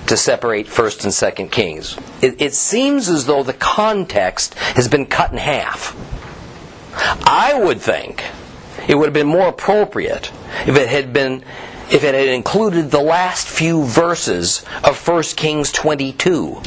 to 0.07 0.17
separate 0.17 0.67
first 0.67 1.03
and 1.03 1.13
second 1.13 1.51
kings. 1.51 1.97
It, 2.21 2.41
it, 2.41 2.53
seems 2.55 3.09
as 3.09 3.25
though 3.25 3.43
the 3.43 3.53
context 3.53 4.55
has 4.55 4.88
been 4.88 5.05
cut 5.05 5.31
in 5.31 5.38
half. 5.38 5.95
I 7.25 7.53
would 7.63 7.79
think 7.79 8.23
it 8.88 8.95
would 8.95 9.05
have 9.05 9.13
been 9.13 9.27
more 9.27 9.47
appropriate 9.47 10.31
if 10.65 10.75
it 10.75 10.89
had 10.89 11.13
been 11.13 11.43
if 11.91 12.03
it 12.03 12.13
had 12.13 12.27
included 12.27 12.91
the 12.91 13.01
last 13.01 13.47
few 13.47 13.83
verses 13.83 14.63
of 14.83 14.95
First 14.97 15.38
Kings 15.38 15.71
22 15.71 16.62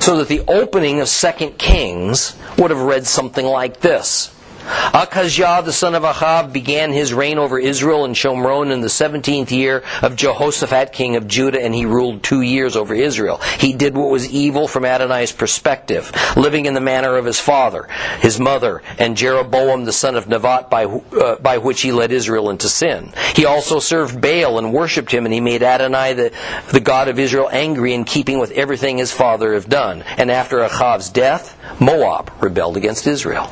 so 0.00 0.16
that 0.18 0.28
the 0.28 0.42
opening 0.48 1.00
of 1.00 1.08
Second 1.08 1.58
Kings 1.58 2.36
would 2.56 2.70
have 2.70 2.80
read 2.80 3.06
something 3.06 3.46
like 3.46 3.80
this. 3.80 4.34
Akazia, 4.68 5.64
the 5.64 5.72
son 5.72 5.94
of 5.94 6.04
Ahab, 6.04 6.52
began 6.52 6.92
his 6.92 7.12
reign 7.12 7.38
over 7.38 7.58
Israel 7.58 8.04
and 8.04 8.14
Shomron 8.14 8.72
in 8.72 8.80
the 8.80 8.88
17th 8.88 9.50
year 9.50 9.82
of 10.02 10.16
Jehoshaphat, 10.16 10.92
king 10.92 11.16
of 11.16 11.26
Judah, 11.26 11.62
and 11.62 11.74
he 11.74 11.86
ruled 11.86 12.22
two 12.22 12.42
years 12.42 12.76
over 12.76 12.94
Israel. 12.94 13.38
He 13.58 13.72
did 13.72 13.96
what 13.96 14.10
was 14.10 14.28
evil 14.30 14.68
from 14.68 14.84
Adonai's 14.84 15.32
perspective, 15.32 16.12
living 16.36 16.66
in 16.66 16.74
the 16.74 16.80
manner 16.80 17.16
of 17.16 17.24
his 17.24 17.40
father, 17.40 17.88
his 18.20 18.38
mother, 18.38 18.82
and 18.98 19.16
Jeroboam, 19.16 19.84
the 19.84 19.92
son 19.92 20.16
of 20.16 20.26
Nevat, 20.26 20.70
by, 20.70 20.84
uh, 20.84 21.36
by 21.36 21.58
which 21.58 21.80
he 21.80 21.92
led 21.92 22.12
Israel 22.12 22.50
into 22.50 22.68
sin. 22.68 23.12
He 23.34 23.44
also 23.44 23.78
served 23.78 24.20
Baal 24.20 24.58
and 24.58 24.72
worshipped 24.72 25.12
him, 25.12 25.24
and 25.24 25.32
he 25.32 25.40
made 25.40 25.62
Adonai, 25.62 26.14
the, 26.14 26.32
the 26.72 26.80
God 26.80 27.08
of 27.08 27.18
Israel, 27.18 27.48
angry 27.50 27.94
in 27.94 28.04
keeping 28.04 28.38
with 28.38 28.50
everything 28.52 28.98
his 28.98 29.12
father 29.12 29.54
had 29.54 29.68
done. 29.68 30.02
And 30.16 30.30
after 30.30 30.60
Ahab's 30.60 31.10
death, 31.10 31.56
Moab 31.80 32.32
rebelled 32.40 32.76
against 32.76 33.06
Israel. 33.06 33.50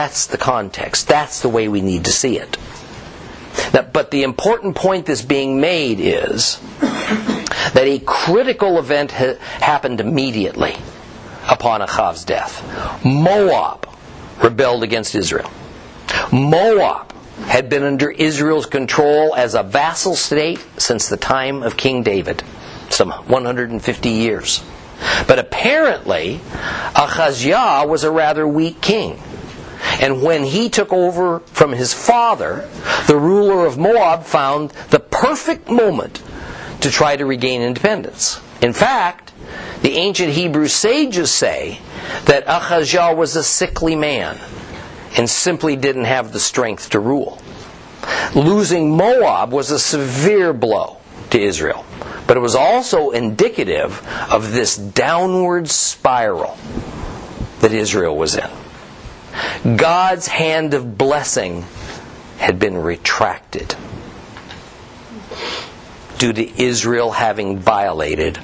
That's 0.00 0.28
the 0.28 0.38
context. 0.38 1.08
That's 1.08 1.42
the 1.42 1.50
way 1.50 1.68
we 1.68 1.82
need 1.82 2.06
to 2.06 2.10
see 2.10 2.38
it. 2.38 2.56
Now, 3.74 3.82
but 3.82 4.10
the 4.10 4.22
important 4.22 4.74
point 4.74 5.04
that's 5.04 5.20
being 5.20 5.60
made 5.60 6.00
is 6.00 6.58
that 6.80 7.84
a 7.84 7.98
critical 7.98 8.78
event 8.78 9.12
ha- 9.12 9.36
happened 9.60 10.00
immediately 10.00 10.74
upon 11.46 11.82
Ahab's 11.82 12.24
death. 12.24 12.64
Moab 13.04 13.86
rebelled 14.42 14.84
against 14.84 15.14
Israel. 15.14 15.50
Moab 16.32 17.12
had 17.42 17.68
been 17.68 17.82
under 17.82 18.10
Israel's 18.10 18.64
control 18.64 19.34
as 19.34 19.54
a 19.54 19.62
vassal 19.62 20.16
state 20.16 20.64
since 20.78 21.10
the 21.10 21.18
time 21.18 21.62
of 21.62 21.76
King 21.76 22.02
David, 22.02 22.42
some 22.88 23.10
150 23.10 24.08
years. 24.08 24.64
But 25.28 25.38
apparently, 25.38 26.40
Ahaziah 26.96 27.84
was 27.86 28.02
a 28.02 28.10
rather 28.10 28.48
weak 28.48 28.80
king. 28.80 29.22
And 30.00 30.22
when 30.22 30.44
he 30.44 30.68
took 30.68 30.92
over 30.92 31.40
from 31.40 31.72
his 31.72 31.92
father, 31.92 32.68
the 33.06 33.16
ruler 33.16 33.66
of 33.66 33.78
Moab 33.78 34.24
found 34.24 34.70
the 34.90 35.00
perfect 35.00 35.70
moment 35.70 36.22
to 36.80 36.90
try 36.90 37.16
to 37.16 37.26
regain 37.26 37.62
independence. 37.62 38.40
In 38.62 38.72
fact, 38.72 39.32
the 39.82 39.92
ancient 39.96 40.32
Hebrew 40.32 40.68
sages 40.68 41.30
say 41.30 41.78
that 42.26 42.44
Ahijah 42.46 43.14
was 43.14 43.36
a 43.36 43.42
sickly 43.42 43.96
man 43.96 44.38
and 45.16 45.28
simply 45.28 45.76
didn't 45.76 46.04
have 46.04 46.32
the 46.32 46.40
strength 46.40 46.90
to 46.90 47.00
rule. 47.00 47.40
Losing 48.34 48.96
Moab 48.96 49.52
was 49.52 49.70
a 49.70 49.78
severe 49.78 50.52
blow 50.52 50.98
to 51.30 51.40
Israel, 51.40 51.84
but 52.26 52.36
it 52.36 52.40
was 52.40 52.54
also 52.54 53.10
indicative 53.10 54.06
of 54.30 54.52
this 54.52 54.76
downward 54.76 55.68
spiral 55.68 56.56
that 57.60 57.72
Israel 57.72 58.16
was 58.16 58.36
in. 58.36 58.48
God's 59.76 60.26
hand 60.26 60.74
of 60.74 60.96
blessing 60.96 61.64
had 62.38 62.58
been 62.58 62.76
retracted 62.76 63.74
due 66.18 66.32
to 66.32 66.62
Israel 66.62 67.12
having 67.12 67.58
violated 67.58 68.38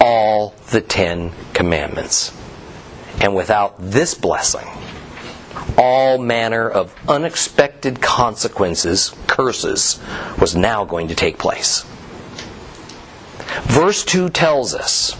all 0.00 0.54
the 0.70 0.80
Ten 0.80 1.32
Commandments. 1.52 2.36
And 3.20 3.34
without 3.34 3.76
this 3.78 4.14
blessing, 4.14 4.66
all 5.78 6.18
manner 6.18 6.68
of 6.68 6.94
unexpected 7.08 8.00
consequences, 8.00 9.14
curses, 9.26 10.00
was 10.40 10.56
now 10.56 10.84
going 10.84 11.08
to 11.08 11.14
take 11.14 11.38
place. 11.38 11.84
Verse 13.62 14.04
2 14.04 14.30
tells 14.30 14.74
us 14.74 15.12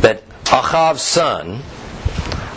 that 0.00 0.22
Ahav's 0.44 1.02
son, 1.02 1.62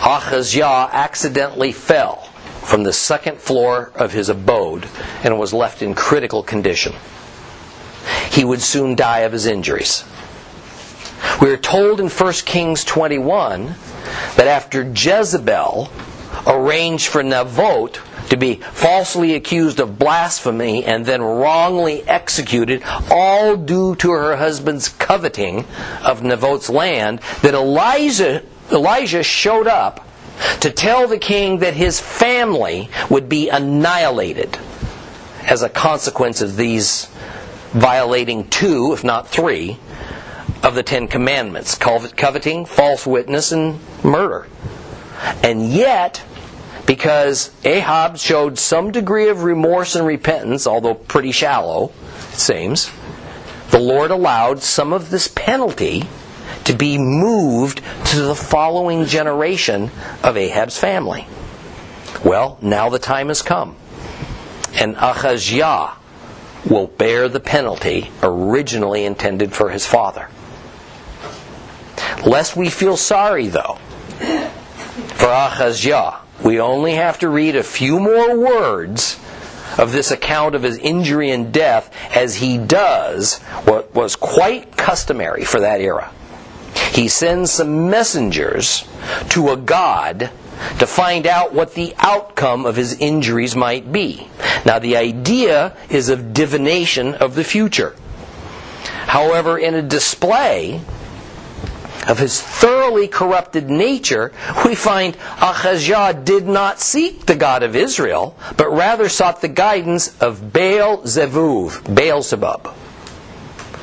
Ahaziah, 0.03 0.89
accidentally 0.91 1.71
fell 1.71 2.29
from 2.61 2.83
the 2.83 2.93
second 2.93 3.39
floor 3.39 3.91
of 3.95 4.11
his 4.11 4.29
abode 4.29 4.87
and 5.23 5.39
was 5.39 5.53
left 5.53 5.81
in 5.81 5.93
critical 5.93 6.43
condition. 6.43 6.93
He 8.29 8.43
would 8.43 8.61
soon 8.61 8.95
die 8.95 9.19
of 9.19 9.31
his 9.31 9.45
injuries. 9.45 10.03
We 11.41 11.49
are 11.51 11.57
told 11.57 11.99
in 11.99 12.09
1 12.09 12.33
Kings 12.45 12.83
21 12.83 13.75
that 14.35 14.47
after 14.47 14.83
Jezebel 14.83 15.89
arranged 16.45 17.07
for 17.07 17.23
Nabot 17.23 17.99
to 18.29 18.37
be 18.37 18.55
falsely 18.55 19.35
accused 19.35 19.79
of 19.79 19.99
blasphemy 19.99 20.83
and 20.83 21.05
then 21.05 21.21
wrongly 21.21 22.03
executed, 22.07 22.83
all 23.09 23.55
due 23.55 23.95
to 23.95 24.11
her 24.11 24.35
husband's 24.35 24.89
coveting 24.89 25.65
of 26.01 26.23
Nabot's 26.23 26.69
land, 26.69 27.19
that 27.41 27.53
Elijah, 27.53 28.43
Elijah 28.71 29.23
showed 29.23 29.67
up 29.67 30.07
to 30.61 30.71
tell 30.71 31.07
the 31.07 31.17
king 31.17 31.59
that 31.59 31.73
his 31.73 31.99
family 31.99 32.89
would 33.09 33.29
be 33.29 33.49
annihilated 33.49 34.57
as 35.43 35.61
a 35.61 35.69
consequence 35.69 36.41
of 36.41 36.55
these 36.55 37.07
violating 37.71 38.47
two, 38.49 38.93
if 38.93 39.03
not 39.03 39.27
three, 39.27 39.77
of 40.63 40.75
the 40.75 40.83
Ten 40.83 41.07
Commandments 41.07 41.75
coveting, 41.75 42.65
false 42.65 43.05
witness, 43.05 43.51
and 43.51 43.79
murder. 44.03 44.47
And 45.43 45.69
yet, 45.69 46.23
because 46.85 47.51
Ahab 47.65 48.17
showed 48.17 48.57
some 48.57 48.91
degree 48.91 49.29
of 49.29 49.43
remorse 49.43 49.95
and 49.95 50.07
repentance, 50.07 50.65
although 50.65 50.93
pretty 50.93 51.31
shallow, 51.31 51.91
it 52.31 52.39
seems, 52.39 52.91
the 53.71 53.79
Lord 53.79 54.11
allowed 54.11 54.61
some 54.61 54.93
of 54.93 55.09
this 55.09 55.27
penalty 55.27 56.03
to 56.65 56.73
be 56.73 56.97
moved 56.97 57.81
to 58.05 58.21
the 58.21 58.35
following 58.35 59.05
generation 59.05 59.91
of 60.23 60.37
Ahab's 60.37 60.77
family. 60.77 61.27
Well, 62.23 62.57
now 62.61 62.89
the 62.89 62.99
time 62.99 63.27
has 63.27 63.41
come. 63.41 63.75
And 64.75 64.95
Ahaziah 64.95 65.93
will 66.69 66.87
bear 66.87 67.27
the 67.27 67.39
penalty 67.39 68.11
originally 68.21 69.05
intended 69.05 69.53
for 69.53 69.69
his 69.69 69.85
father. 69.85 70.29
Lest 72.25 72.55
we 72.55 72.69
feel 72.69 72.95
sorry, 72.95 73.47
though, 73.47 73.77
for 75.15 75.27
Ahaziah, 75.27 76.19
we 76.43 76.59
only 76.59 76.93
have 76.93 77.19
to 77.19 77.29
read 77.29 77.55
a 77.55 77.63
few 77.63 77.99
more 77.99 78.37
words 78.37 79.19
of 79.77 79.91
this 79.91 80.11
account 80.11 80.55
of 80.55 80.63
his 80.63 80.77
injury 80.77 81.31
and 81.31 81.51
death 81.51 81.93
as 82.15 82.35
he 82.35 82.57
does 82.57 83.39
what 83.65 83.93
was 83.93 84.15
quite 84.15 84.77
customary 84.77 85.43
for 85.43 85.59
that 85.59 85.81
era. 85.81 86.11
He 86.93 87.07
sends 87.07 87.51
some 87.51 87.89
messengers 87.89 88.85
to 89.29 89.49
a 89.49 89.57
god 89.57 90.29
to 90.77 90.85
find 90.85 91.25
out 91.25 91.51
what 91.51 91.73
the 91.73 91.95
outcome 91.97 92.67
of 92.67 92.75
his 92.75 92.93
injuries 92.99 93.55
might 93.55 93.91
be. 93.91 94.27
Now, 94.63 94.77
the 94.77 94.97
idea 94.97 95.75
is 95.89 96.09
of 96.09 96.33
divination 96.33 97.15
of 97.15 97.33
the 97.33 97.43
future. 97.43 97.95
However, 99.07 99.57
in 99.57 99.73
a 99.73 99.81
display 99.81 100.81
of 102.07 102.19
his 102.19 102.39
thoroughly 102.39 103.07
corrupted 103.07 103.71
nature, 103.71 104.31
we 104.63 104.75
find 104.75 105.17
Ahaziah 105.41 106.13
did 106.13 106.47
not 106.47 106.79
seek 106.79 107.25
the 107.25 107.35
God 107.35 107.63
of 107.63 107.75
Israel, 107.75 108.37
but 108.55 108.69
rather 108.69 109.09
sought 109.09 109.41
the 109.41 109.47
guidance 109.47 110.15
of 110.21 110.53
Baal 110.53 110.99
Zevuv, 111.03 111.95
Beelzebub, 111.95 112.71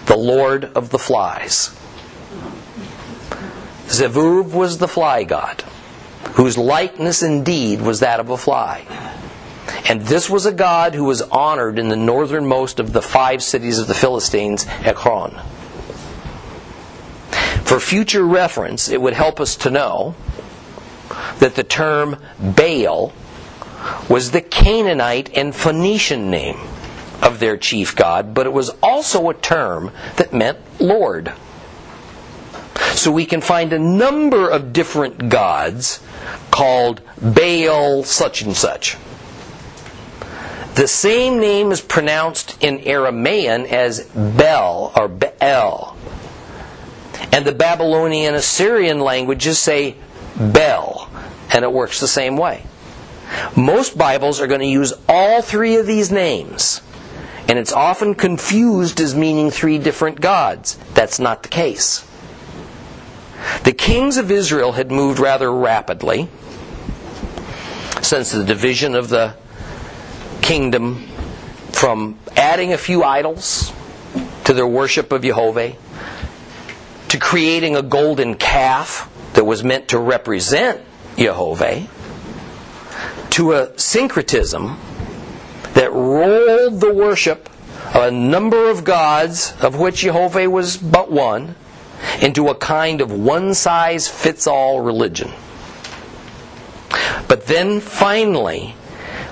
the 0.06 0.16
Lord 0.16 0.66
of 0.76 0.90
the 0.90 0.98
flies. 0.98 1.76
Zevuv 3.90 4.52
was 4.52 4.78
the 4.78 4.88
fly 4.88 5.24
god 5.24 5.64
whose 6.34 6.56
likeness 6.56 7.22
indeed 7.22 7.80
was 7.80 8.00
that 8.00 8.20
of 8.20 8.30
a 8.30 8.36
fly. 8.36 8.86
And 9.88 10.02
this 10.02 10.30
was 10.30 10.46
a 10.46 10.52
god 10.52 10.94
who 10.94 11.04
was 11.04 11.22
honored 11.22 11.78
in 11.78 11.88
the 11.88 11.96
northernmost 11.96 12.80
of 12.80 12.92
the 12.92 13.02
five 13.02 13.42
cities 13.42 13.78
of 13.78 13.88
the 13.88 13.94
Philistines, 13.94 14.66
Ekron. 14.84 15.32
For 17.64 17.80
future 17.80 18.24
reference, 18.24 18.88
it 18.88 19.00
would 19.00 19.14
help 19.14 19.40
us 19.40 19.56
to 19.56 19.70
know 19.70 20.14
that 21.38 21.54
the 21.54 21.64
term 21.64 22.16
Baal 22.38 23.12
was 24.08 24.30
the 24.30 24.40
Canaanite 24.40 25.36
and 25.36 25.54
Phoenician 25.54 26.30
name 26.30 26.58
of 27.22 27.38
their 27.38 27.56
chief 27.56 27.94
god, 27.94 28.34
but 28.34 28.46
it 28.46 28.52
was 28.52 28.70
also 28.82 29.28
a 29.28 29.34
term 29.34 29.90
that 30.16 30.32
meant 30.32 30.58
Lord. 30.80 31.32
So 33.00 33.10
we 33.10 33.24
can 33.24 33.40
find 33.40 33.72
a 33.72 33.78
number 33.78 34.50
of 34.50 34.74
different 34.74 35.30
gods 35.30 36.02
called 36.50 37.00
Baal 37.18 38.04
such 38.04 38.42
and 38.42 38.54
such. 38.54 38.98
The 40.74 40.86
same 40.86 41.40
name 41.40 41.72
is 41.72 41.80
pronounced 41.80 42.62
in 42.62 42.80
Aramaean 42.80 43.64
as 43.64 44.04
Bel 44.14 44.92
or 44.94 45.08
Bel. 45.08 45.96
And 47.32 47.46
the 47.46 47.52
Babylonian 47.52 48.34
Assyrian 48.34 49.00
languages 49.00 49.58
say 49.58 49.96
Bel, 50.38 51.08
and 51.54 51.64
it 51.64 51.72
works 51.72 52.00
the 52.00 52.06
same 52.06 52.36
way. 52.36 52.64
Most 53.56 53.96
Bibles 53.96 54.42
are 54.42 54.46
going 54.46 54.60
to 54.60 54.66
use 54.66 54.92
all 55.08 55.40
three 55.40 55.76
of 55.76 55.86
these 55.86 56.12
names, 56.12 56.82
and 57.48 57.58
it's 57.58 57.72
often 57.72 58.14
confused 58.14 59.00
as 59.00 59.14
meaning 59.14 59.50
three 59.50 59.78
different 59.78 60.20
gods. 60.20 60.76
That's 60.92 61.18
not 61.18 61.42
the 61.42 61.48
case. 61.48 62.04
The 63.64 63.72
kings 63.72 64.16
of 64.16 64.30
Israel 64.30 64.72
had 64.72 64.90
moved 64.90 65.18
rather 65.18 65.52
rapidly 65.52 66.28
since 68.02 68.32
the 68.32 68.44
division 68.44 68.94
of 68.94 69.08
the 69.08 69.34
kingdom 70.42 71.06
from 71.72 72.18
adding 72.36 72.72
a 72.72 72.78
few 72.78 73.04
idols 73.04 73.72
to 74.44 74.52
their 74.52 74.66
worship 74.66 75.12
of 75.12 75.22
Jehovah 75.22 75.74
to 77.08 77.18
creating 77.18 77.76
a 77.76 77.82
golden 77.82 78.34
calf 78.34 79.10
that 79.34 79.44
was 79.44 79.62
meant 79.62 79.88
to 79.88 79.98
represent 79.98 80.80
Jehovah 81.16 81.86
to 83.30 83.52
a 83.52 83.78
syncretism 83.78 84.78
that 85.74 85.92
rolled 85.92 86.80
the 86.80 86.92
worship 86.92 87.48
of 87.94 88.02
a 88.02 88.10
number 88.10 88.70
of 88.70 88.84
gods, 88.84 89.54
of 89.60 89.78
which 89.78 89.96
Jehovah 89.96 90.48
was 90.48 90.76
but 90.76 91.10
one, 91.10 91.54
into 92.20 92.48
a 92.48 92.54
kind 92.54 93.00
of 93.00 93.12
one 93.12 93.54
size 93.54 94.08
fits 94.08 94.46
all 94.46 94.80
religion. 94.80 95.30
But 97.28 97.46
then 97.46 97.80
finally, 97.80 98.74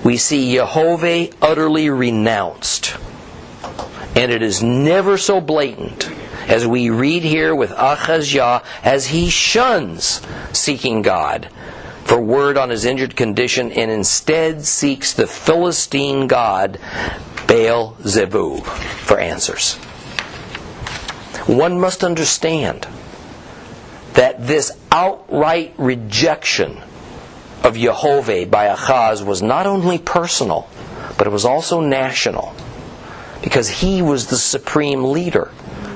we 0.04 0.16
see 0.16 0.54
Jehovah 0.54 1.28
utterly 1.42 1.90
renounced. 1.90 2.96
And 4.14 4.32
it 4.32 4.42
is 4.42 4.62
never 4.62 5.18
so 5.18 5.40
blatant 5.40 6.10
as 6.48 6.66
we 6.66 6.90
read 6.90 7.22
here 7.22 7.54
with 7.54 7.72
Ahaziah 7.72 8.62
as 8.82 9.06
he 9.06 9.28
shuns 9.30 10.22
seeking 10.52 11.02
God 11.02 11.48
for 12.04 12.20
word 12.20 12.56
on 12.56 12.70
his 12.70 12.86
injured 12.86 13.14
condition 13.14 13.70
and 13.70 13.90
instead 13.90 14.64
seeks 14.64 15.12
the 15.12 15.26
Philistine 15.26 16.26
god 16.26 16.78
Baal 17.46 17.96
Zebub 18.02 18.64
for 18.64 19.18
answers. 19.18 19.78
One 21.48 21.80
must 21.80 22.04
understand 22.04 22.86
that 24.12 24.46
this 24.46 24.70
outright 24.92 25.72
rejection 25.78 26.76
of 27.64 27.74
Jehovah 27.74 28.44
by 28.44 28.66
Ahaz 28.66 29.24
was 29.24 29.40
not 29.40 29.66
only 29.66 29.96
personal, 29.96 30.68
but 31.16 31.26
it 31.26 31.30
was 31.30 31.46
also 31.46 31.80
national. 31.80 32.54
Because 33.42 33.66
he 33.66 34.02
was 34.02 34.26
the 34.26 34.36
supreme 34.36 35.04
leader 35.04 35.46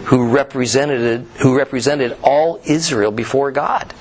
who 0.07 0.31
represented, 0.31 1.27
who 1.43 1.59
represented 1.59 2.17
all 2.23 2.59
Israel 2.65 3.11
before 3.11 3.53
God. 3.53 3.93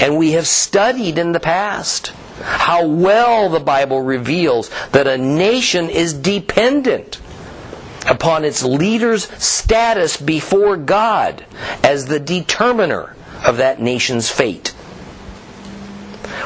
And 0.00 0.18
we 0.18 0.32
have 0.32 0.46
studied 0.46 1.16
in 1.16 1.32
the 1.32 1.40
past 1.40 2.08
how 2.42 2.86
well 2.86 3.48
the 3.48 3.58
Bible 3.58 4.02
reveals 4.02 4.70
that 4.90 5.06
a 5.06 5.16
nation 5.16 5.88
is 5.88 6.12
dependent 6.12 7.20
upon 8.06 8.44
its 8.44 8.62
leader's 8.62 9.24
status 9.42 10.16
before 10.16 10.76
God 10.76 11.44
as 11.82 12.06
the 12.06 12.20
determiner 12.20 13.14
of 13.44 13.56
that 13.58 13.80
nation's 13.80 14.30
fate. 14.30 14.68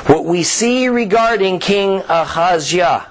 What 0.07 0.25
we 0.25 0.43
see 0.43 0.89
regarding 0.89 1.59
King 1.59 2.03
Ahaziah 2.09 3.07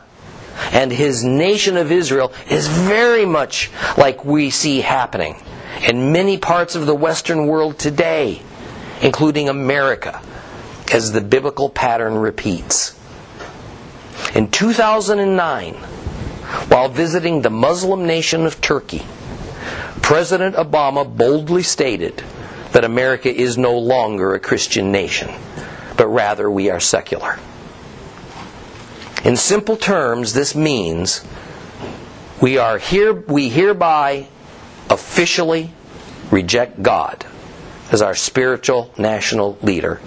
and 0.71 0.91
his 0.91 1.23
nation 1.23 1.77
of 1.77 1.91
Israel 1.91 2.33
is 2.49 2.67
very 2.67 3.25
much 3.25 3.71
like 3.97 4.25
we 4.25 4.49
see 4.49 4.81
happening 4.81 5.41
in 5.89 6.11
many 6.11 6.37
parts 6.37 6.75
of 6.75 6.85
the 6.85 6.95
Western 6.95 7.47
world 7.47 7.79
today, 7.79 8.41
including 9.01 9.49
America, 9.49 10.21
as 10.93 11.11
the 11.11 11.21
biblical 11.21 11.69
pattern 11.69 12.15
repeats. 12.15 12.97
In 14.35 14.49
2009, 14.49 15.77
while 16.69 16.89
visiting 16.89 17.41
the 17.41 17.49
Muslim 17.49 18.05
nation 18.05 18.45
of 18.45 18.61
Turkey, 18.61 19.03
President 20.01 20.55
Obama 20.55 21.05
boldly 21.05 21.63
stated 21.63 22.23
that 22.71 22.83
America 22.83 23.33
is 23.33 23.57
no 23.57 23.77
longer 23.77 24.33
a 24.33 24.39
Christian 24.39 24.91
nation, 24.91 25.29
but 25.97 26.07
rather 26.07 26.49
we 26.49 26.69
are 26.69 26.79
secular. 26.79 27.37
In 29.23 29.37
simple 29.37 29.77
terms, 29.77 30.33
this 30.33 30.55
means 30.55 31.23
we 32.41 32.57
are 32.57 32.79
here 32.79 33.13
we 33.13 33.49
hereby 33.49 34.27
officially 34.89 35.71
reject 36.31 36.81
God 36.81 37.25
as 37.91 38.01
our 38.01 38.15
spiritual 38.15 38.91
national 38.97 39.57
leader 39.61 40.01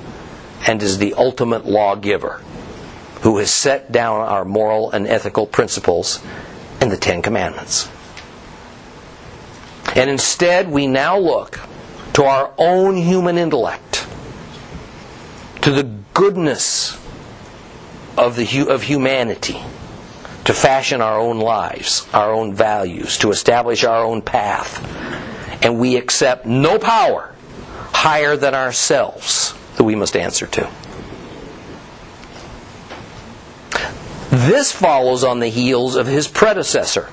and 0.66 0.82
as 0.82 0.98
the 0.98 1.14
ultimate 1.14 1.64
lawgiver 1.64 2.40
who 3.24 3.38
has 3.38 3.50
set 3.50 3.90
down 3.90 4.20
our 4.20 4.44
moral 4.44 4.90
and 4.90 5.06
ethical 5.06 5.46
principles 5.46 6.22
in 6.82 6.90
the 6.90 6.96
Ten 6.96 7.22
Commandments. 7.22 7.88
And 9.96 10.10
instead, 10.10 10.70
we 10.70 10.86
now 10.86 11.18
look 11.18 11.58
to 12.12 12.24
our 12.24 12.52
own 12.58 12.98
human 12.98 13.38
intellect, 13.38 14.06
to 15.62 15.70
the 15.70 15.84
goodness 16.12 17.00
of, 18.18 18.36
the, 18.36 18.66
of 18.68 18.82
humanity, 18.82 19.58
to 20.44 20.52
fashion 20.52 21.00
our 21.00 21.18
own 21.18 21.38
lives, 21.38 22.06
our 22.12 22.30
own 22.30 22.52
values, 22.52 23.16
to 23.18 23.30
establish 23.30 23.84
our 23.84 24.04
own 24.04 24.20
path. 24.20 24.84
And 25.64 25.80
we 25.80 25.96
accept 25.96 26.44
no 26.44 26.78
power 26.78 27.32
higher 27.90 28.36
than 28.36 28.54
ourselves 28.54 29.54
that 29.76 29.84
we 29.84 29.94
must 29.94 30.14
answer 30.14 30.46
to. 30.46 30.70
This 34.34 34.72
follows 34.72 35.22
on 35.22 35.38
the 35.38 35.46
heels 35.46 35.94
of 35.94 36.08
his 36.08 36.26
predecessor, 36.26 37.08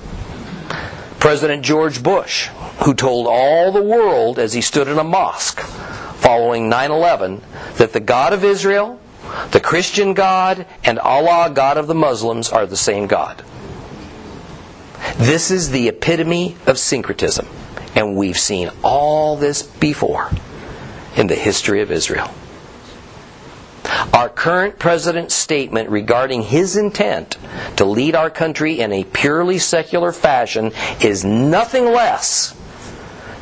President 1.20 1.64
George 1.64 2.02
Bush, 2.02 2.48
who 2.82 2.94
told 2.94 3.28
all 3.28 3.70
the 3.70 3.80
world 3.80 4.40
as 4.40 4.54
he 4.54 4.60
stood 4.60 4.88
in 4.88 4.98
a 4.98 5.04
mosque 5.04 5.60
following 5.60 6.68
9 6.68 6.90
11 6.90 7.40
that 7.76 7.92
the 7.92 8.00
God 8.00 8.32
of 8.32 8.42
Israel, 8.42 8.98
the 9.52 9.60
Christian 9.60 10.14
God, 10.14 10.66
and 10.82 10.98
Allah, 10.98 11.52
God 11.54 11.78
of 11.78 11.86
the 11.86 11.94
Muslims, 11.94 12.50
are 12.50 12.66
the 12.66 12.76
same 12.76 13.06
God. 13.06 13.44
This 15.16 15.52
is 15.52 15.70
the 15.70 15.86
epitome 15.86 16.56
of 16.66 16.76
syncretism, 16.76 17.46
and 17.94 18.16
we've 18.16 18.38
seen 18.38 18.68
all 18.82 19.36
this 19.36 19.62
before 19.62 20.32
in 21.14 21.28
the 21.28 21.36
history 21.36 21.82
of 21.82 21.92
Israel. 21.92 22.34
Our 24.12 24.28
current 24.28 24.78
president's 24.78 25.34
statement 25.34 25.90
regarding 25.90 26.42
his 26.42 26.76
intent 26.76 27.36
to 27.76 27.84
lead 27.84 28.14
our 28.16 28.30
country 28.30 28.80
in 28.80 28.92
a 28.92 29.04
purely 29.04 29.58
secular 29.58 30.12
fashion 30.12 30.72
is 31.00 31.24
nothing 31.24 31.84
less 31.84 32.54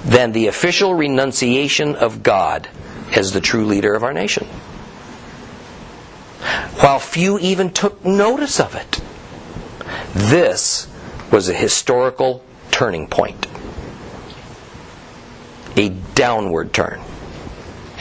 than 0.05 0.33
the 0.33 0.47
official 0.49 0.95
renunciation 0.95 1.95
of 1.95 2.23
God 2.23 2.69
as 3.15 3.33
the 3.33 3.41
true 3.41 3.65
leader 3.65 3.95
of 3.95 4.03
our 4.03 4.13
nation. 4.13 4.47
While 6.81 6.99
few 6.99 7.39
even 7.39 7.71
took 7.71 8.05
notice 8.05 8.61
of 8.61 8.75
it, 8.75 9.01
this 10.15 10.89
was 11.31 11.49
a 11.49 11.55
historical 11.55 12.43
turning 12.71 13.07
point, 13.07 13.47
a 15.77 15.91
downward 16.15 16.73
turn 16.73 17.01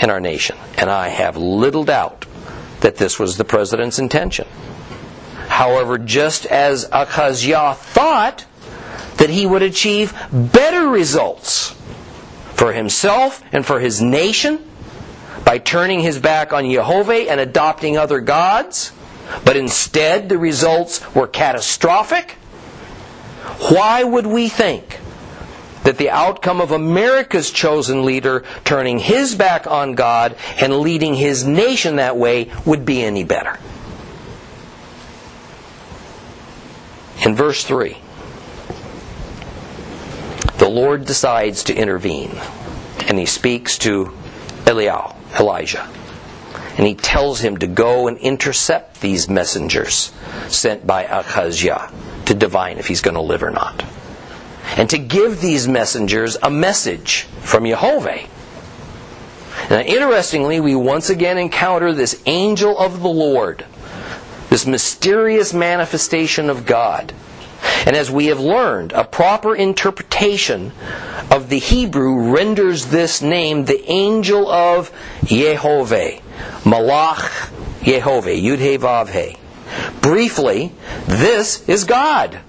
in 0.02 0.10
our 0.10 0.20
nation. 0.20 0.58
And 0.78 0.90
I 0.90 1.10
have 1.10 1.36
little 1.36 1.84
doubt 1.84 2.26
that 2.82 2.98
this 2.98 3.20
was 3.20 3.38
the 3.38 3.46
president's 3.46 4.00
intention. 4.00 4.48
However, 5.48 5.98
just 5.98 6.46
as 6.46 6.88
Achaziah 6.92 7.74
thought 7.76 8.46
that 9.18 9.30
he 9.30 9.46
would 9.46 9.62
achieve 9.62 10.14
better 10.32 10.88
results 10.88 11.76
for 12.54 12.72
himself 12.74 13.44
and 13.52 13.66
for 13.66 13.80
his 13.80 14.02
nation 14.02 14.66
by 15.44 15.58
turning 15.58 16.00
his 16.02 16.20
back 16.20 16.54
on 16.54 16.70
Jehovah 16.70 17.30
and 17.30 17.40
adopting 17.40 17.98
other 17.98 18.20
gods, 18.22 18.92
but 19.44 19.58
instead 19.58 20.30
the 20.30 20.38
results 20.38 21.14
were 21.16 21.28
catastrophic, 21.28 22.32
why 23.70 24.04
would 24.04 24.28
we 24.28 24.48
think 24.50 25.00
that 25.84 25.98
the 25.98 26.10
outcome 26.10 26.62
of 26.62 26.72
America's 26.72 27.52
chosen 27.52 28.06
leader 28.06 28.44
turning 28.64 29.00
his 29.00 29.36
back 29.36 29.68
on 29.68 29.96
God 29.96 30.36
and 30.60 30.80
leading 30.80 31.14
his 31.16 31.46
nation 31.46 31.98
that 31.98 32.18
way 32.18 32.52
would 32.66 32.86
be 32.86 33.02
any 33.02 33.24
better. 33.24 33.58
In 37.26 37.36
verse 37.36 37.64
3, 37.64 37.98
the 40.58 40.70
Lord 40.70 41.06
decides 41.06 41.66
to 41.66 41.76
intervene, 41.76 42.32
and 43.08 43.18
he 43.18 43.26
speaks 43.26 43.78
to 43.80 44.14
Eliel, 44.66 45.16
Elijah. 45.40 45.90
And 46.78 46.88
he 46.88 46.96
tells 46.96 47.42
him 47.42 47.58
to 47.58 47.68
go 47.68 48.08
and 48.08 48.18
intercept 48.18 49.02
these 49.02 49.28
messengers 49.28 50.14
sent 50.48 50.88
by 50.88 51.04
Achaziah 51.04 51.92
to 52.26 52.34
divine 52.34 52.78
if 52.78 52.88
he's 52.88 53.02
going 53.02 53.16
to 53.16 53.22
live 53.22 53.44
or 53.44 53.52
not 53.52 53.84
and 54.78 54.90
to 54.90 54.98
give 54.98 55.42
these 55.42 55.68
messengers 55.68 56.38
a 56.42 56.50
message 56.50 57.24
from 57.42 57.66
Jehovah. 57.66 58.28
Now, 59.70 59.82
interestingly, 59.82 60.60
we 60.60 60.76
once 60.76 61.10
again 61.10 61.38
encounter 61.38 61.94
this 61.94 62.22
angel 62.26 62.78
of 62.78 63.02
the 63.02 63.10
Lord, 63.10 63.66
this 64.50 64.66
mysterious 64.66 65.54
manifestation 65.54 66.50
of 66.50 66.66
God. 66.66 67.14
And 67.86 67.96
as 67.96 68.10
we 68.10 68.28
have 68.28 68.40
learned, 68.40 68.94
a 68.94 69.04
proper 69.04 69.56
interpretation 69.56 70.72
of 71.30 71.50
the 71.50 71.60
Hebrew 71.60 72.34
renders 72.34 72.88
this 72.88 73.22
name 73.22 73.66
the 73.66 73.84
angel 73.90 74.50
of 74.50 74.92
Yehovah, 75.22 76.22
Malach 76.64 77.50
Yehovah, 77.82 78.42
Yud 78.42 78.80
Vav 78.80 80.02
Briefly, 80.02 80.72
this 81.06 81.68
is 81.70 81.84
God. 81.84 82.40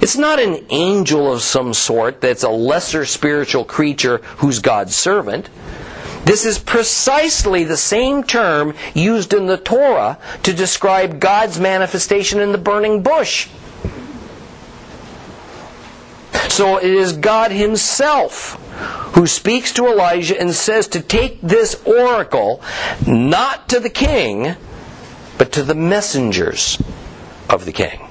It's 0.00 0.16
not 0.16 0.40
an 0.40 0.64
angel 0.70 1.30
of 1.32 1.42
some 1.42 1.74
sort 1.74 2.20
that's 2.20 2.42
a 2.42 2.48
lesser 2.48 3.04
spiritual 3.04 3.64
creature 3.64 4.18
who's 4.38 4.58
God's 4.58 4.94
servant. 4.94 5.50
This 6.24 6.44
is 6.44 6.58
precisely 6.58 7.64
the 7.64 7.76
same 7.76 8.22
term 8.22 8.74
used 8.94 9.34
in 9.34 9.46
the 9.46 9.56
Torah 9.56 10.18
to 10.42 10.52
describe 10.52 11.20
God's 11.20 11.58
manifestation 11.58 12.40
in 12.40 12.52
the 12.52 12.58
burning 12.58 13.02
bush. 13.02 13.48
So 16.48 16.78
it 16.78 16.90
is 16.90 17.12
God 17.12 17.52
Himself 17.52 18.54
who 19.14 19.26
speaks 19.26 19.72
to 19.72 19.86
Elijah 19.86 20.38
and 20.38 20.54
says 20.54 20.88
to 20.88 21.00
take 21.00 21.40
this 21.40 21.80
oracle 21.84 22.62
not 23.06 23.68
to 23.68 23.80
the 23.80 23.90
king, 23.90 24.56
but 25.38 25.52
to 25.52 25.62
the 25.62 25.74
messengers 25.74 26.80
of 27.48 27.64
the 27.64 27.72
king. 27.72 28.09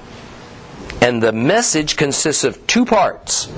And 1.00 1.22
the 1.22 1.32
message 1.32 1.96
consists 1.96 2.44
of 2.44 2.66
two 2.66 2.84
parts. 2.84 3.50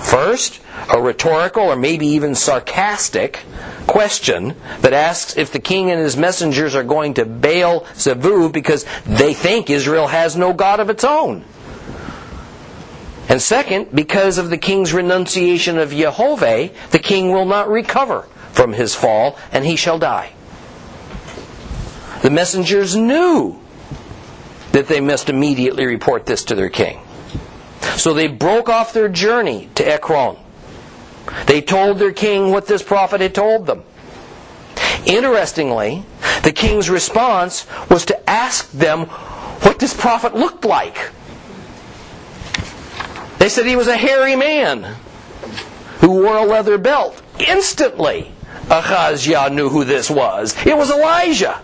First, 0.00 0.60
a 0.90 1.00
rhetorical 1.00 1.64
or 1.64 1.76
maybe 1.76 2.06
even 2.06 2.34
sarcastic 2.34 3.40
question 3.86 4.54
that 4.80 4.92
asks 4.92 5.36
if 5.36 5.52
the 5.52 5.58
king 5.58 5.90
and 5.90 6.00
his 6.00 6.16
messengers 6.16 6.74
are 6.74 6.84
going 6.84 7.14
to 7.14 7.24
Baal 7.24 7.82
Zevuv 7.94 8.52
because 8.52 8.84
they 9.06 9.32
think 9.32 9.70
Israel 9.70 10.08
has 10.08 10.36
no 10.36 10.52
God 10.52 10.80
of 10.80 10.90
its 10.90 11.04
own. 11.04 11.44
And 13.28 13.40
second, 13.40 13.94
because 13.94 14.36
of 14.36 14.50
the 14.50 14.58
king's 14.58 14.92
renunciation 14.92 15.78
of 15.78 15.90
Jehovah, 15.90 16.70
the 16.90 16.98
king 16.98 17.32
will 17.32 17.46
not 17.46 17.68
recover 17.68 18.22
from 18.52 18.72
his 18.72 18.94
fall 18.94 19.38
and 19.52 19.64
he 19.64 19.76
shall 19.76 19.98
die. 19.98 20.32
The 22.22 22.30
messengers 22.30 22.94
knew 22.94 23.61
that 24.72 24.88
they 24.88 25.00
must 25.00 25.28
immediately 25.28 25.86
report 25.86 26.26
this 26.26 26.44
to 26.46 26.54
their 26.54 26.70
king. 26.70 27.00
So 27.96 28.14
they 28.14 28.28
broke 28.28 28.68
off 28.68 28.92
their 28.92 29.08
journey 29.08 29.70
to 29.74 29.86
Ekron. 29.86 30.36
They 31.46 31.60
told 31.60 31.98
their 31.98 32.12
king 32.12 32.50
what 32.50 32.66
this 32.66 32.82
prophet 32.82 33.20
had 33.20 33.34
told 33.34 33.66
them. 33.66 33.84
Interestingly, 35.06 36.04
the 36.42 36.52
king's 36.52 36.88
response 36.88 37.66
was 37.88 38.04
to 38.06 38.30
ask 38.30 38.70
them 38.72 39.06
what 39.62 39.78
this 39.78 39.94
prophet 39.94 40.34
looked 40.34 40.64
like. 40.64 41.10
They 43.38 43.48
said 43.48 43.66
he 43.66 43.76
was 43.76 43.88
a 43.88 43.96
hairy 43.96 44.36
man 44.36 44.96
who 45.98 46.22
wore 46.22 46.36
a 46.36 46.44
leather 46.44 46.78
belt. 46.78 47.20
Instantly, 47.40 48.32
Ahaziah 48.70 49.50
knew 49.50 49.68
who 49.68 49.84
this 49.84 50.08
was. 50.08 50.54
It 50.64 50.76
was 50.76 50.90
Elijah. 50.90 51.60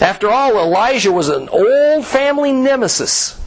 After 0.00 0.28
all, 0.30 0.58
Elijah 0.58 1.12
was 1.12 1.28
an 1.28 1.48
old 1.48 2.04
family 2.04 2.52
nemesis 2.52 3.40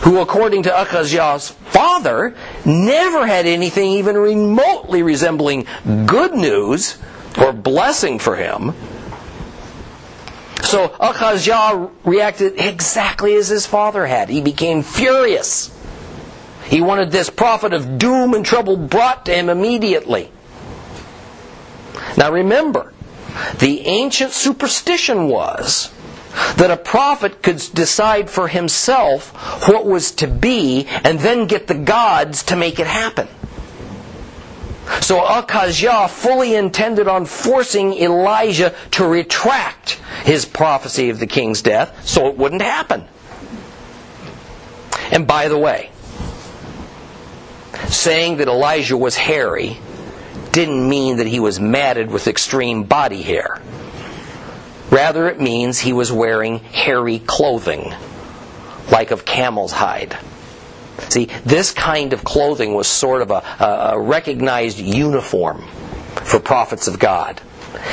who, 0.00 0.20
according 0.20 0.62
to 0.64 0.74
Ahaziah's 0.74 1.50
father, 1.50 2.34
never 2.64 3.26
had 3.26 3.46
anything 3.46 3.92
even 3.92 4.16
remotely 4.16 5.02
resembling 5.02 5.66
good 6.06 6.34
news 6.34 6.96
or 7.38 7.52
blessing 7.52 8.18
for 8.18 8.36
him. 8.36 8.74
So 10.62 10.94
Ahaziah 11.00 11.88
reacted 12.04 12.58
exactly 12.58 13.34
as 13.34 13.48
his 13.48 13.66
father 13.66 14.06
had. 14.06 14.28
He 14.28 14.40
became 14.40 14.82
furious. 14.82 15.74
He 16.64 16.80
wanted 16.80 17.10
this 17.10 17.30
prophet 17.30 17.72
of 17.72 17.98
doom 17.98 18.34
and 18.34 18.44
trouble 18.44 18.76
brought 18.76 19.26
to 19.26 19.34
him 19.34 19.48
immediately. 19.48 20.30
Now 22.16 22.32
remember, 22.32 22.92
the 23.58 23.80
ancient 23.86 24.32
superstition 24.32 25.28
was 25.28 25.92
that 26.56 26.70
a 26.70 26.76
prophet 26.76 27.42
could 27.42 27.62
decide 27.74 28.30
for 28.30 28.48
himself 28.48 29.30
what 29.68 29.86
was 29.86 30.12
to 30.12 30.26
be 30.26 30.86
and 31.04 31.18
then 31.20 31.46
get 31.46 31.66
the 31.66 31.74
gods 31.74 32.42
to 32.44 32.56
make 32.56 32.78
it 32.78 32.86
happen. 32.86 33.28
So 35.00 35.20
Ahaziah 35.20 36.08
fully 36.08 36.54
intended 36.54 37.08
on 37.08 37.26
forcing 37.26 37.92
Elijah 37.94 38.74
to 38.92 39.06
retract 39.06 40.00
his 40.24 40.44
prophecy 40.44 41.10
of 41.10 41.18
the 41.18 41.26
king's 41.26 41.62
death 41.62 42.06
so 42.06 42.28
it 42.28 42.36
wouldn't 42.36 42.62
happen. 42.62 43.04
And 45.10 45.26
by 45.26 45.48
the 45.48 45.58
way, 45.58 45.90
saying 47.88 48.38
that 48.38 48.48
Elijah 48.48 48.96
was 48.96 49.16
hairy 49.16 49.78
didn't 50.58 50.88
mean 50.88 51.18
that 51.18 51.28
he 51.28 51.38
was 51.38 51.60
matted 51.60 52.10
with 52.10 52.26
extreme 52.26 52.82
body 52.82 53.22
hair. 53.22 53.62
Rather, 54.90 55.28
it 55.28 55.40
means 55.40 55.78
he 55.78 55.92
was 55.92 56.10
wearing 56.10 56.58
hairy 56.58 57.20
clothing, 57.20 57.94
like 58.90 59.12
of 59.12 59.24
camel's 59.24 59.70
hide. 59.70 60.18
See, 61.10 61.26
this 61.44 61.70
kind 61.70 62.12
of 62.12 62.24
clothing 62.24 62.74
was 62.74 62.88
sort 62.88 63.22
of 63.22 63.30
a, 63.30 63.44
a 63.92 64.00
recognized 64.00 64.80
uniform 64.80 65.62
for 66.24 66.40
prophets 66.40 66.88
of 66.88 66.98
God. 66.98 67.40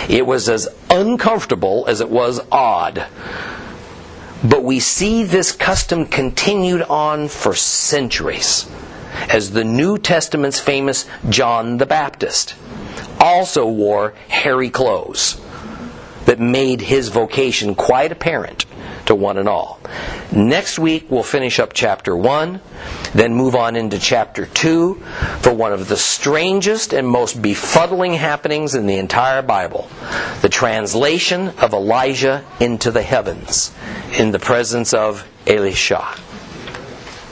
It 0.09 0.25
was 0.25 0.49
as 0.49 0.67
uncomfortable 0.89 1.85
as 1.87 2.01
it 2.01 2.09
was 2.09 2.41
odd. 2.51 3.05
But 4.43 4.63
we 4.63 4.79
see 4.79 5.23
this 5.23 5.51
custom 5.51 6.07
continued 6.07 6.81
on 6.81 7.27
for 7.27 7.53
centuries 7.53 8.67
as 9.29 9.51
the 9.51 9.63
New 9.63 9.97
Testament's 9.97 10.59
famous 10.59 11.05
John 11.29 11.77
the 11.77 11.85
Baptist 11.85 12.55
also 13.19 13.65
wore 13.67 14.13
hairy 14.27 14.69
clothes 14.69 15.41
that 16.25 16.39
made 16.39 16.81
his 16.81 17.09
vocation 17.09 17.75
quite 17.75 18.11
apparent 18.11 18.65
to 19.05 19.15
one 19.15 19.37
and 19.37 19.47
all. 19.47 19.79
Next 20.31 20.79
week, 20.79 21.05
we'll 21.09 21.23
finish 21.23 21.59
up 21.59 21.73
chapter 21.73 22.15
1, 22.15 22.59
then 23.13 23.33
move 23.33 23.55
on 23.55 23.75
into 23.75 23.99
chapter 23.99 24.45
2 24.45 24.95
for 25.39 25.53
one 25.53 25.71
of 25.71 25.87
the 25.87 25.97
strangest 25.97 26.93
and 26.93 27.07
most 27.07 27.41
befuddling 27.41 28.17
happenings 28.17 28.75
in 28.75 28.87
the 28.87 28.97
entire 28.97 29.41
Bible 29.41 29.87
the 30.41 30.49
translation 30.49 31.49
of 31.59 31.73
Elijah 31.73 32.43
into 32.59 32.91
the 32.91 33.01
heavens 33.01 33.73
in 34.17 34.31
the 34.31 34.39
presence 34.39 34.93
of 34.93 35.27
Elisha. 35.47 36.03